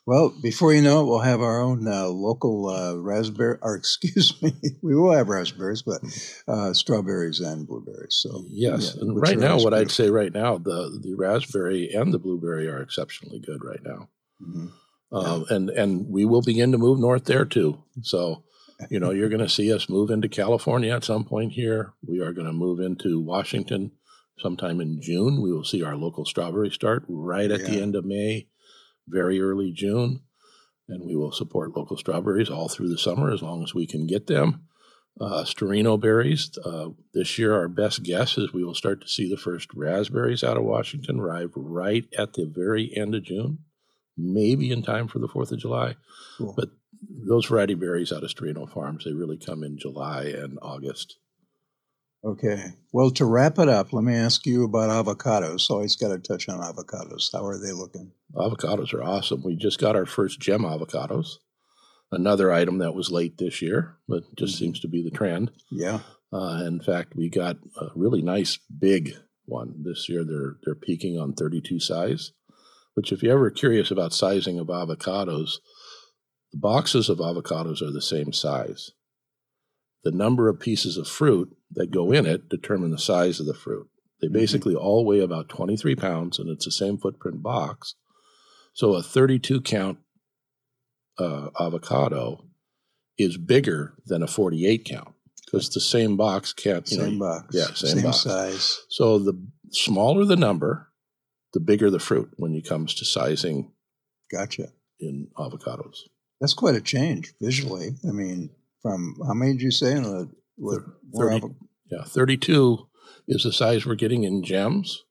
Well, 0.09 0.33
before 0.41 0.73
you 0.73 0.81
know 0.81 1.01
it, 1.01 1.05
we'll 1.05 1.19
have 1.19 1.41
our 1.41 1.61
own 1.61 1.87
uh, 1.87 2.07
local 2.07 2.67
uh, 2.67 2.95
raspberry, 2.95 3.59
or 3.61 3.75
excuse 3.77 4.41
me, 4.41 4.53
we 4.81 4.95
will 4.95 5.11
have 5.11 5.29
raspberries, 5.29 5.83
but 5.83 6.01
uh, 6.47 6.73
strawberries 6.73 7.39
and 7.39 7.67
blueberries. 7.67 8.17
So 8.19 8.43
Yes, 8.49 8.95
yeah, 8.95 9.03
and 9.03 9.21
right 9.21 9.37
now, 9.37 9.59
what 9.59 9.75
I'd 9.75 9.91
say 9.91 10.09
right 10.09 10.33
now, 10.33 10.57
the 10.57 10.99
the 10.99 11.13
raspberry 11.13 11.91
and 11.93 12.11
the 12.11 12.17
blueberry 12.17 12.67
are 12.67 12.81
exceptionally 12.81 13.39
good 13.39 13.63
right 13.63 13.83
now. 13.83 14.09
Mhm. 14.41 14.71
um, 15.11 15.45
and 15.49 15.69
and 15.69 16.07
we 16.09 16.25
will 16.25 16.41
begin 16.41 16.71
to 16.71 16.79
move 16.79 16.97
north 16.97 17.25
there 17.25 17.45
too. 17.45 17.83
So, 18.01 18.43
you 18.89 18.99
know, 18.99 19.11
you're 19.11 19.29
going 19.29 19.45
to 19.45 19.49
see 19.49 19.71
us 19.71 19.89
move 19.89 20.09
into 20.09 20.27
California 20.27 20.95
at 20.95 21.03
some 21.03 21.23
point 21.23 21.51
here. 21.51 21.93
We 22.07 22.21
are 22.21 22.33
going 22.33 22.47
to 22.47 22.53
move 22.53 22.79
into 22.79 23.19
Washington 23.21 23.91
sometime 24.39 24.81
in 24.81 25.01
June. 25.01 25.41
We 25.41 25.51
will 25.51 25.63
see 25.63 25.83
our 25.83 25.95
local 25.95 26.25
strawberry 26.25 26.69
start 26.69 27.03
right 27.07 27.51
at 27.51 27.65
the 27.65 27.81
end 27.81 27.95
of 27.95 28.05
May, 28.05 28.47
very 29.07 29.41
early 29.41 29.71
June, 29.71 30.21
and 30.87 31.05
we 31.05 31.15
will 31.15 31.31
support 31.31 31.75
local 31.75 31.97
strawberries 31.97 32.49
all 32.49 32.69
through 32.69 32.89
the 32.89 32.97
summer 32.97 33.31
as 33.31 33.41
long 33.41 33.63
as 33.63 33.73
we 33.73 33.85
can 33.85 34.07
get 34.07 34.27
them. 34.27 34.63
Uh, 35.19 35.43
Sterino 35.43 35.99
berries. 35.99 36.57
Uh, 36.63 36.89
this 37.13 37.37
year, 37.37 37.53
our 37.53 37.67
best 37.67 38.03
guess 38.03 38.37
is 38.37 38.53
we 38.53 38.63
will 38.63 38.75
start 38.75 39.01
to 39.01 39.07
see 39.07 39.29
the 39.29 39.37
first 39.37 39.69
raspberries 39.75 40.43
out 40.43 40.55
of 40.55 40.63
Washington 40.63 41.19
arrive 41.19 41.51
right 41.55 42.05
at 42.17 42.33
the 42.33 42.45
very 42.45 42.95
end 42.95 43.13
of 43.13 43.23
June, 43.23 43.59
maybe 44.17 44.71
in 44.71 44.81
time 44.81 45.09
for 45.09 45.19
the 45.19 45.27
4th 45.27 45.51
of 45.51 45.59
July. 45.59 45.95
Cool. 46.37 46.53
But 46.55 46.69
those 47.09 47.47
variety 47.47 47.75
berries 47.75 48.13
out 48.13 48.23
of 48.23 48.29
Sterino 48.29 48.71
Farms, 48.71 49.03
they 49.03 49.11
really 49.11 49.37
come 49.37 49.63
in 49.63 49.77
July 49.77 50.25
and 50.25 50.57
August. 50.61 51.17
Okay. 52.23 52.73
Well, 52.91 53.11
to 53.11 53.25
wrap 53.25 53.59
it 53.59 53.69
up, 53.69 53.93
let 53.93 54.03
me 54.03 54.13
ask 54.13 54.45
you 54.45 54.65
about 54.65 54.89
avocados. 54.89 55.69
Always 55.69 55.95
got 55.95 56.09
to 56.09 56.19
touch 56.19 56.49
on 56.49 56.59
avocados. 56.59 57.29
How 57.31 57.45
are 57.45 57.57
they 57.57 57.71
looking? 57.71 58.11
Avocados 58.35 58.93
are 58.93 59.03
awesome. 59.03 59.41
We 59.43 59.55
just 59.55 59.79
got 59.79 59.95
our 59.95 60.05
first 60.05 60.39
gem 60.39 60.61
avocados, 60.63 61.35
another 62.11 62.51
item 62.51 62.79
that 62.79 62.93
was 62.93 63.09
late 63.11 63.37
this 63.37 63.61
year, 63.61 63.97
but 64.07 64.23
just 64.35 64.55
Mhm. 64.55 64.59
seems 64.59 64.79
to 64.81 64.87
be 64.89 65.01
the 65.01 65.11
trend. 65.11 65.51
Yeah. 65.71 66.01
Uh, 66.33 66.63
in 66.65 66.81
fact, 66.81 67.15
we 67.15 67.29
got 67.29 67.57
a 67.79 67.87
really 67.95 68.21
nice 68.21 68.57
big 68.79 69.15
one 69.45 69.81
this 69.83 70.09
year. 70.09 70.23
They're 70.25 70.57
they're 70.63 70.75
peaking 70.75 71.17
on 71.17 71.33
32 71.33 71.79
size, 71.79 72.33
which 72.95 73.11
if 73.13 73.23
you're 73.23 73.33
ever 73.37 73.49
curious 73.49 73.89
about 73.91 74.13
sizing 74.13 74.59
of 74.59 74.67
avocados, 74.67 75.53
the 76.51 76.59
boxes 76.59 77.09
of 77.09 77.19
avocados 77.19 77.81
are 77.81 77.91
the 77.91 78.01
same 78.01 78.33
size. 78.33 78.91
The 80.03 80.11
number 80.11 80.49
of 80.49 80.59
pieces 80.59 80.97
of 80.97 81.07
fruit 81.07 81.55
that 81.71 81.91
go 81.91 82.11
in 82.11 82.25
it 82.25 82.49
determine 82.49 82.91
the 82.91 82.97
size 82.97 83.39
of 83.39 83.45
the 83.45 83.53
fruit. 83.53 83.87
They 84.21 84.27
Mhm. 84.27 84.33
basically 84.33 84.75
all 84.75 85.05
weigh 85.05 85.19
about 85.19 85.49
23 85.49 85.95
pounds, 85.95 86.39
and 86.39 86.49
it's 86.49 86.65
the 86.65 86.71
same 86.71 86.97
footprint 86.97 87.41
box. 87.43 87.95
So 88.73 88.93
a 88.95 89.03
32 89.03 89.61
count 89.61 89.99
uh, 91.17 91.49
avocado 91.59 92.45
is 93.17 93.37
bigger 93.37 93.93
than 94.05 94.23
a 94.23 94.27
48 94.27 94.85
count 94.85 95.09
because 95.45 95.69
the 95.69 95.81
same 95.81 96.15
box 96.15 96.53
can't. 96.53 96.89
You 96.89 96.97
know, 96.97 97.03
Same 97.05 97.19
box. 97.19 97.47
yeah, 97.55 97.73
same 97.73 98.03
box. 98.03 98.21
size. 98.21 98.79
so 98.89 99.19
the 99.19 99.33
smaller 99.71 100.23
the 100.25 100.37
number, 100.37 100.91
the 101.53 101.59
bigger 101.59 101.89
the 101.89 101.99
fruit 101.99 102.29
when 102.37 102.53
it 102.55 102.65
comes 102.67 102.93
to 102.95 103.05
sizing 103.05 103.71
Gotcha. 104.31 104.71
in 104.99 105.27
avocados. 105.37 105.97
That's 106.39 106.53
quite 106.53 106.75
a 106.75 106.81
change 106.81 107.33
visually. 107.41 107.95
I 108.07 108.11
mean, 108.11 108.51
from 108.81 109.15
how 109.27 109.33
many 109.33 109.53
did 109.53 109.61
you 109.61 109.71
say? 109.71 109.95
Uh, 109.95 110.01
what, 110.21 110.29
more 110.59 111.29
30. 111.31 111.39
avo- 111.41 111.55
Yeah, 111.91 112.03
32 112.03 112.87
is 113.27 113.43
the 113.43 113.51
size 113.53 113.85
we're 113.85 113.95
getting 113.95 114.23
in 114.23 114.43
gems. 114.43 115.03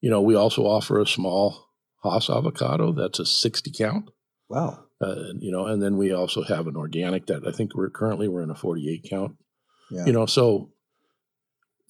You 0.00 0.10
know, 0.10 0.20
we 0.20 0.34
also 0.34 0.62
offer 0.66 1.00
a 1.00 1.06
small 1.06 1.68
Hass 2.02 2.28
avocado 2.28 2.92
that's 2.92 3.18
a 3.18 3.26
60 3.26 3.70
count. 3.72 4.10
wow. 4.48 4.80
Uh, 5.00 5.32
you 5.38 5.50
know, 5.50 5.66
and 5.66 5.82
then 5.82 5.96
we 5.98 6.12
also 6.12 6.42
have 6.44 6.66
an 6.66 6.76
organic 6.76 7.26
that 7.26 7.46
I 7.46 7.50
think 7.50 7.74
we're 7.74 7.90
currently 7.90 8.26
we're 8.28 8.42
in 8.42 8.50
a 8.50 8.54
48 8.54 9.06
count. 9.10 9.36
Yeah. 9.90 10.06
You 10.06 10.12
know, 10.12 10.24
so 10.24 10.70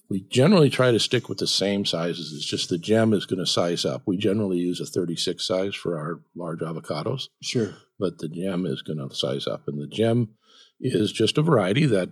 we 0.09 0.21
generally 0.29 0.69
try 0.69 0.91
to 0.91 0.99
stick 0.99 1.29
with 1.29 1.37
the 1.37 1.47
same 1.47 1.85
sizes. 1.85 2.33
It's 2.35 2.45
just 2.45 2.69
the 2.69 2.77
gem 2.77 3.13
is 3.13 3.25
going 3.25 3.39
to 3.39 3.45
size 3.45 3.85
up. 3.85 4.01
We 4.05 4.17
generally 4.17 4.57
use 4.57 4.81
a 4.81 4.85
36 4.85 5.45
size 5.45 5.75
for 5.75 5.97
our 5.97 6.19
large 6.35 6.59
avocados, 6.59 7.27
sure. 7.41 7.75
but 7.99 8.17
the 8.17 8.27
gem 8.27 8.65
is 8.65 8.81
going 8.81 8.99
to 9.07 9.15
size 9.15 9.47
up. 9.47 9.67
And 9.67 9.81
the 9.81 9.87
gem 9.87 10.29
is 10.81 11.11
just 11.11 11.37
a 11.37 11.41
variety 11.41 11.85
that 11.85 12.09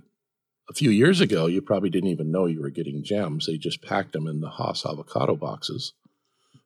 a 0.69 0.73
few 0.73 0.89
years 0.89 1.21
ago 1.21 1.47
you 1.47 1.61
probably 1.61 1.89
didn't 1.89 2.09
even 2.09 2.31
know 2.31 2.45
you 2.45 2.61
were 2.61 2.69
getting 2.69 3.03
gems. 3.03 3.45
They 3.45 3.57
just 3.57 3.81
packed 3.81 4.13
them 4.13 4.27
in 4.27 4.41
the 4.41 4.51
Hass 4.51 4.85
avocado 4.85 5.35
boxes 5.35 5.93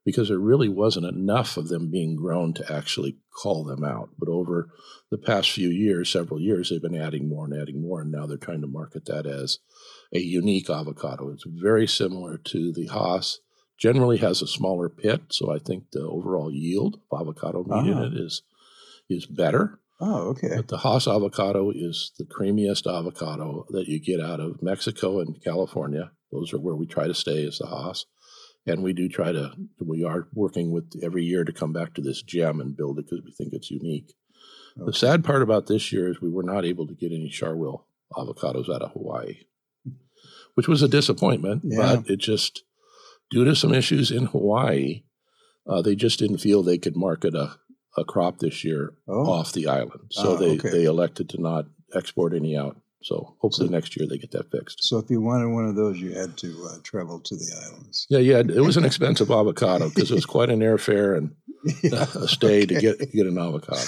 because 0.06 0.30
there 0.30 0.40
really 0.40 0.70
wasn't 0.70 1.06
enough 1.06 1.58
of 1.58 1.68
them 1.68 1.92
being 1.92 2.16
grown 2.16 2.54
to 2.54 2.74
actually 2.74 3.18
call 3.44 3.66
them 3.66 3.84
out. 3.84 4.10
But 4.18 4.30
over 4.30 4.70
the 5.12 5.18
past 5.18 5.52
few 5.52 5.70
years, 5.70 6.10
several 6.10 6.40
years, 6.40 6.70
they've 6.70 6.82
been 6.82 6.96
adding 6.96 7.28
more 7.28 7.44
and 7.46 7.54
adding 7.62 7.82
more, 7.82 8.02
and 8.02 8.12
now 8.12 8.26
they're 8.26 8.38
trying 8.38 8.62
to 8.62 8.68
market 8.68 9.06
that 9.08 9.26
as 9.26 9.60
a 10.14 10.20
unique 10.20 10.70
avocado. 10.70 11.30
It's 11.32 11.44
very 11.46 11.88
similar 11.88 12.38
to 12.38 12.72
the 12.72 12.88
Hass. 12.88 13.40
Generally 13.78 14.18
has 14.20 14.42
a 14.42 14.48
smaller 14.48 14.88
pit, 14.90 15.24
so 15.30 15.52
I 15.52 15.60
think 15.60 15.92
the 15.92 16.02
overall 16.08 16.50
yield 16.52 17.00
of 17.12 17.22
avocado 17.22 17.64
meat 17.66 17.92
in 17.92 17.98
Ah. 17.98 18.06
it 18.06 18.14
is 18.14 18.44
is 19.10 19.26
better. 19.26 19.80
Oh, 20.00 20.30
okay. 20.30 20.56
But 20.56 20.68
the 20.68 20.78
Hass 20.78 21.08
avocado 21.08 21.72
is 21.72 22.12
the 22.18 22.26
creamiest 22.26 22.86
avocado 22.86 23.66
that 23.70 23.88
you 23.88 24.00
get 24.00 24.22
out 24.22 24.40
of 24.40 24.62
Mexico 24.62 25.20
and 25.20 25.42
California. 25.44 26.12
Those 26.32 26.54
are 26.54 26.60
where 26.60 26.76
we 26.76 26.86
try 26.86 27.08
to 27.08 27.16
stay 27.16 27.48
as 27.48 27.58
the 27.58 27.68
Hass. 27.68 28.06
And 28.66 28.84
we 28.84 28.94
do 28.94 29.08
try 29.08 29.32
to, 29.32 29.54
we 29.80 30.04
are 30.04 30.28
working 30.34 30.72
with 30.72 30.92
every 31.02 31.24
year 31.24 31.46
to 31.46 31.54
come 31.54 31.72
back 31.72 31.94
to 31.94 32.02
this 32.02 32.22
gem 32.22 32.60
and 32.60 32.76
build 32.76 33.00
it 33.00 33.06
because 33.10 33.24
we 33.24 33.32
think 33.32 33.54
it's 33.54 33.72
unique. 33.72 34.14
The 34.76 34.94
sad 34.94 35.24
part 35.24 35.42
about 35.42 35.66
this 35.66 35.92
year 35.92 36.12
is 36.12 36.22
we 36.22 36.30
were 36.30 36.44
not 36.44 36.66
able 36.66 36.86
to 36.86 36.94
get 36.94 37.12
any 37.12 37.32
Sharwil 37.34 37.86
avocados 38.14 38.70
out 38.70 38.84
of 38.84 38.92
Hawaii, 38.92 39.38
which 40.54 40.68
was 40.68 40.84
a 40.84 40.88
disappointment. 40.88 41.64
Yeah. 41.66 41.96
But 41.96 42.10
it 42.10 42.18
just, 42.18 42.64
due 43.32 43.46
to 43.46 43.56
some 43.56 43.74
issues 43.74 44.12
in 44.12 44.28
Hawaii, 44.28 45.04
uh, 45.66 45.82
they 45.82 45.96
just 45.96 46.20
didn't 46.20 46.38
feel 46.38 46.62
they 46.62 46.78
could 46.78 46.96
market 46.96 47.34
a, 47.34 47.56
a 47.98 48.04
crop 48.04 48.40
this 48.40 48.64
year 48.64 48.94
Oh, 49.08 49.26
off 49.32 49.54
the 49.54 49.68
island. 49.68 50.08
So 50.12 50.30
Oh, 50.34 50.36
they, 50.38 50.52
okay. 50.58 50.70
they 50.70 50.84
elected 50.86 51.30
to 51.30 51.42
not 51.42 51.66
export 51.96 52.34
any 52.34 52.56
out. 52.56 52.78
So 53.04 53.36
hopefully 53.40 53.70
next 53.70 53.96
year 53.98 54.08
they 54.08 54.18
get 54.18 54.32
that 54.32 54.52
fixed. 54.52 54.84
so 54.84 54.98
if 54.98 55.10
you 55.10 55.22
wanted 55.22 55.48
one 55.54 55.66
of 55.66 55.76
those, 55.76 55.98
you 56.00 56.12
had 56.14 56.36
to 56.38 56.68
uh, 56.70 56.78
travel 56.84 57.20
to 57.22 57.36
the 57.36 57.52
islands. 57.68 58.06
Yeah, 58.10 58.20
yeah. 58.20 58.40
It 58.40 58.62
was 58.64 58.76
an 58.78 58.86
expensive 58.86 59.32
avocado 59.32 59.90
because 59.90 60.12
it 60.12 60.16
was 60.16 60.26
quite 60.26 60.50
an 60.50 60.60
airfare 60.60 61.18
and 61.18 61.36
a 61.94 62.28
stay 62.28 62.66
to 62.66 62.76
get 62.80 63.00
get 63.12 63.28
an 63.28 63.38
avocado. 63.38 63.82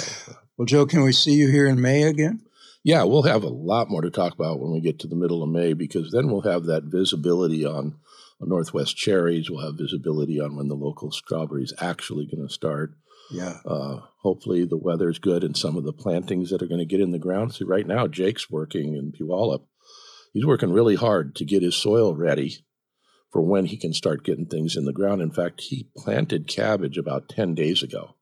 Well, 0.57 0.65
Joe, 0.65 0.85
can 0.85 1.01
we 1.03 1.11
see 1.11 1.33
you 1.33 1.49
here 1.49 1.65
in 1.67 1.81
May 1.81 2.03
again? 2.03 2.41
Yeah, 2.83 3.03
we'll 3.03 3.23
have 3.23 3.43
a 3.43 3.49
lot 3.49 3.89
more 3.89 4.01
to 4.01 4.09
talk 4.09 4.33
about 4.33 4.59
when 4.59 4.71
we 4.71 4.79
get 4.79 4.99
to 4.99 5.07
the 5.07 5.15
middle 5.15 5.43
of 5.43 5.49
May 5.49 5.73
because 5.73 6.11
then 6.11 6.29
we'll 6.31 6.41
have 6.41 6.65
that 6.65 6.83
visibility 6.83 7.65
on, 7.65 7.95
on 8.41 8.47
Northwest 8.49 8.95
cherries. 8.95 9.49
We'll 9.49 9.65
have 9.65 9.75
visibility 9.77 10.39
on 10.39 10.55
when 10.55 10.69
the 10.69 10.75
local 10.75 11.11
strawberries 11.11 11.73
actually 11.79 12.25
going 12.25 12.47
to 12.47 12.53
start. 12.53 12.93
Yeah. 13.31 13.57
Uh, 13.65 13.99
hopefully 14.21 14.65
the 14.65 14.77
weather's 14.77 15.19
good 15.19 15.43
and 15.43 15.55
some 15.55 15.75
of 15.77 15.83
the 15.83 15.93
plantings 15.93 16.49
that 16.49 16.61
are 16.61 16.67
going 16.67 16.79
to 16.79 16.85
get 16.85 17.01
in 17.01 17.11
the 17.11 17.19
ground. 17.19 17.53
See, 17.53 17.63
right 17.63 17.85
now 17.87 18.07
Jake's 18.07 18.49
working 18.49 18.95
in 18.95 19.11
Puyallup. 19.11 19.63
He's 20.33 20.45
working 20.45 20.71
really 20.71 20.95
hard 20.95 21.35
to 21.37 21.45
get 21.45 21.61
his 21.63 21.75
soil 21.75 22.13
ready 22.15 22.65
for 23.31 23.41
when 23.41 23.65
he 23.65 23.77
can 23.77 23.93
start 23.93 24.23
getting 24.23 24.45
things 24.47 24.75
in 24.75 24.85
the 24.85 24.93
ground. 24.93 25.21
In 25.21 25.31
fact, 25.31 25.61
he 25.61 25.89
planted 25.95 26.47
cabbage 26.47 26.97
about 26.97 27.29
10 27.29 27.53
days 27.55 27.83
ago 27.83 28.15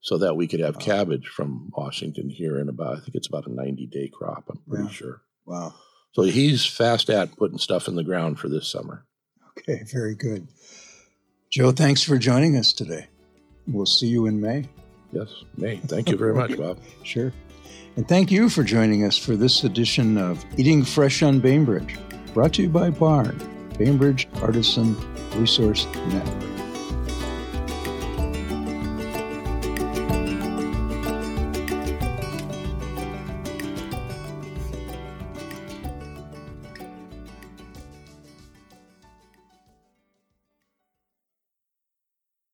so 0.00 0.16
that 0.18 0.34
we 0.36 0.46
could 0.46 0.60
have 0.60 0.76
Wow. 0.76 0.80
cabbage 0.82 1.28
from 1.28 1.70
Washington 1.76 2.30
here 2.30 2.58
in 2.58 2.68
about, 2.70 2.96
I 2.96 3.00
think 3.00 3.14
it's 3.14 3.28
about 3.28 3.46
a 3.46 3.52
90 3.52 3.86
day 3.86 4.08
crop, 4.08 4.44
I'm 4.50 4.60
pretty 4.68 4.84
Yeah. 4.84 4.90
sure. 4.90 5.22
Wow. 5.44 5.74
So 6.12 6.22
he's 6.22 6.64
fast 6.64 7.10
at 7.10 7.36
putting 7.36 7.58
stuff 7.58 7.86
in 7.88 7.94
the 7.96 8.02
ground 8.04 8.38
for 8.38 8.48
this 8.48 8.66
summer. 8.68 9.04
Okay, 9.58 9.84
very 9.92 10.14
good. 10.14 10.48
Joe, 11.50 11.70
thanks 11.72 12.02
for 12.02 12.16
joining 12.18 12.56
us 12.56 12.72
today. 12.72 13.08
We'll 13.70 13.86
see 13.86 14.06
you 14.06 14.26
in 14.26 14.40
May. 14.40 14.68
Yes, 15.12 15.28
May. 15.56 15.76
Thank 15.78 16.08
you 16.08 16.16
very 16.16 16.34
much, 16.34 16.56
Bob. 16.56 16.78
Sure. 17.02 17.32
And 17.96 18.06
thank 18.06 18.30
you 18.30 18.48
for 18.48 18.62
joining 18.62 19.04
us 19.04 19.16
for 19.16 19.36
this 19.36 19.64
edition 19.64 20.16
of 20.16 20.44
Eating 20.56 20.84
Fresh 20.84 21.22
on 21.22 21.40
Bainbridge, 21.40 21.98
brought 22.34 22.54
to 22.54 22.62
you 22.62 22.68
by 22.68 22.90
Barn, 22.90 23.38
Bainbridge 23.78 24.28
Artisan 24.40 24.96
Resource 25.36 25.86
Network. 26.08 26.49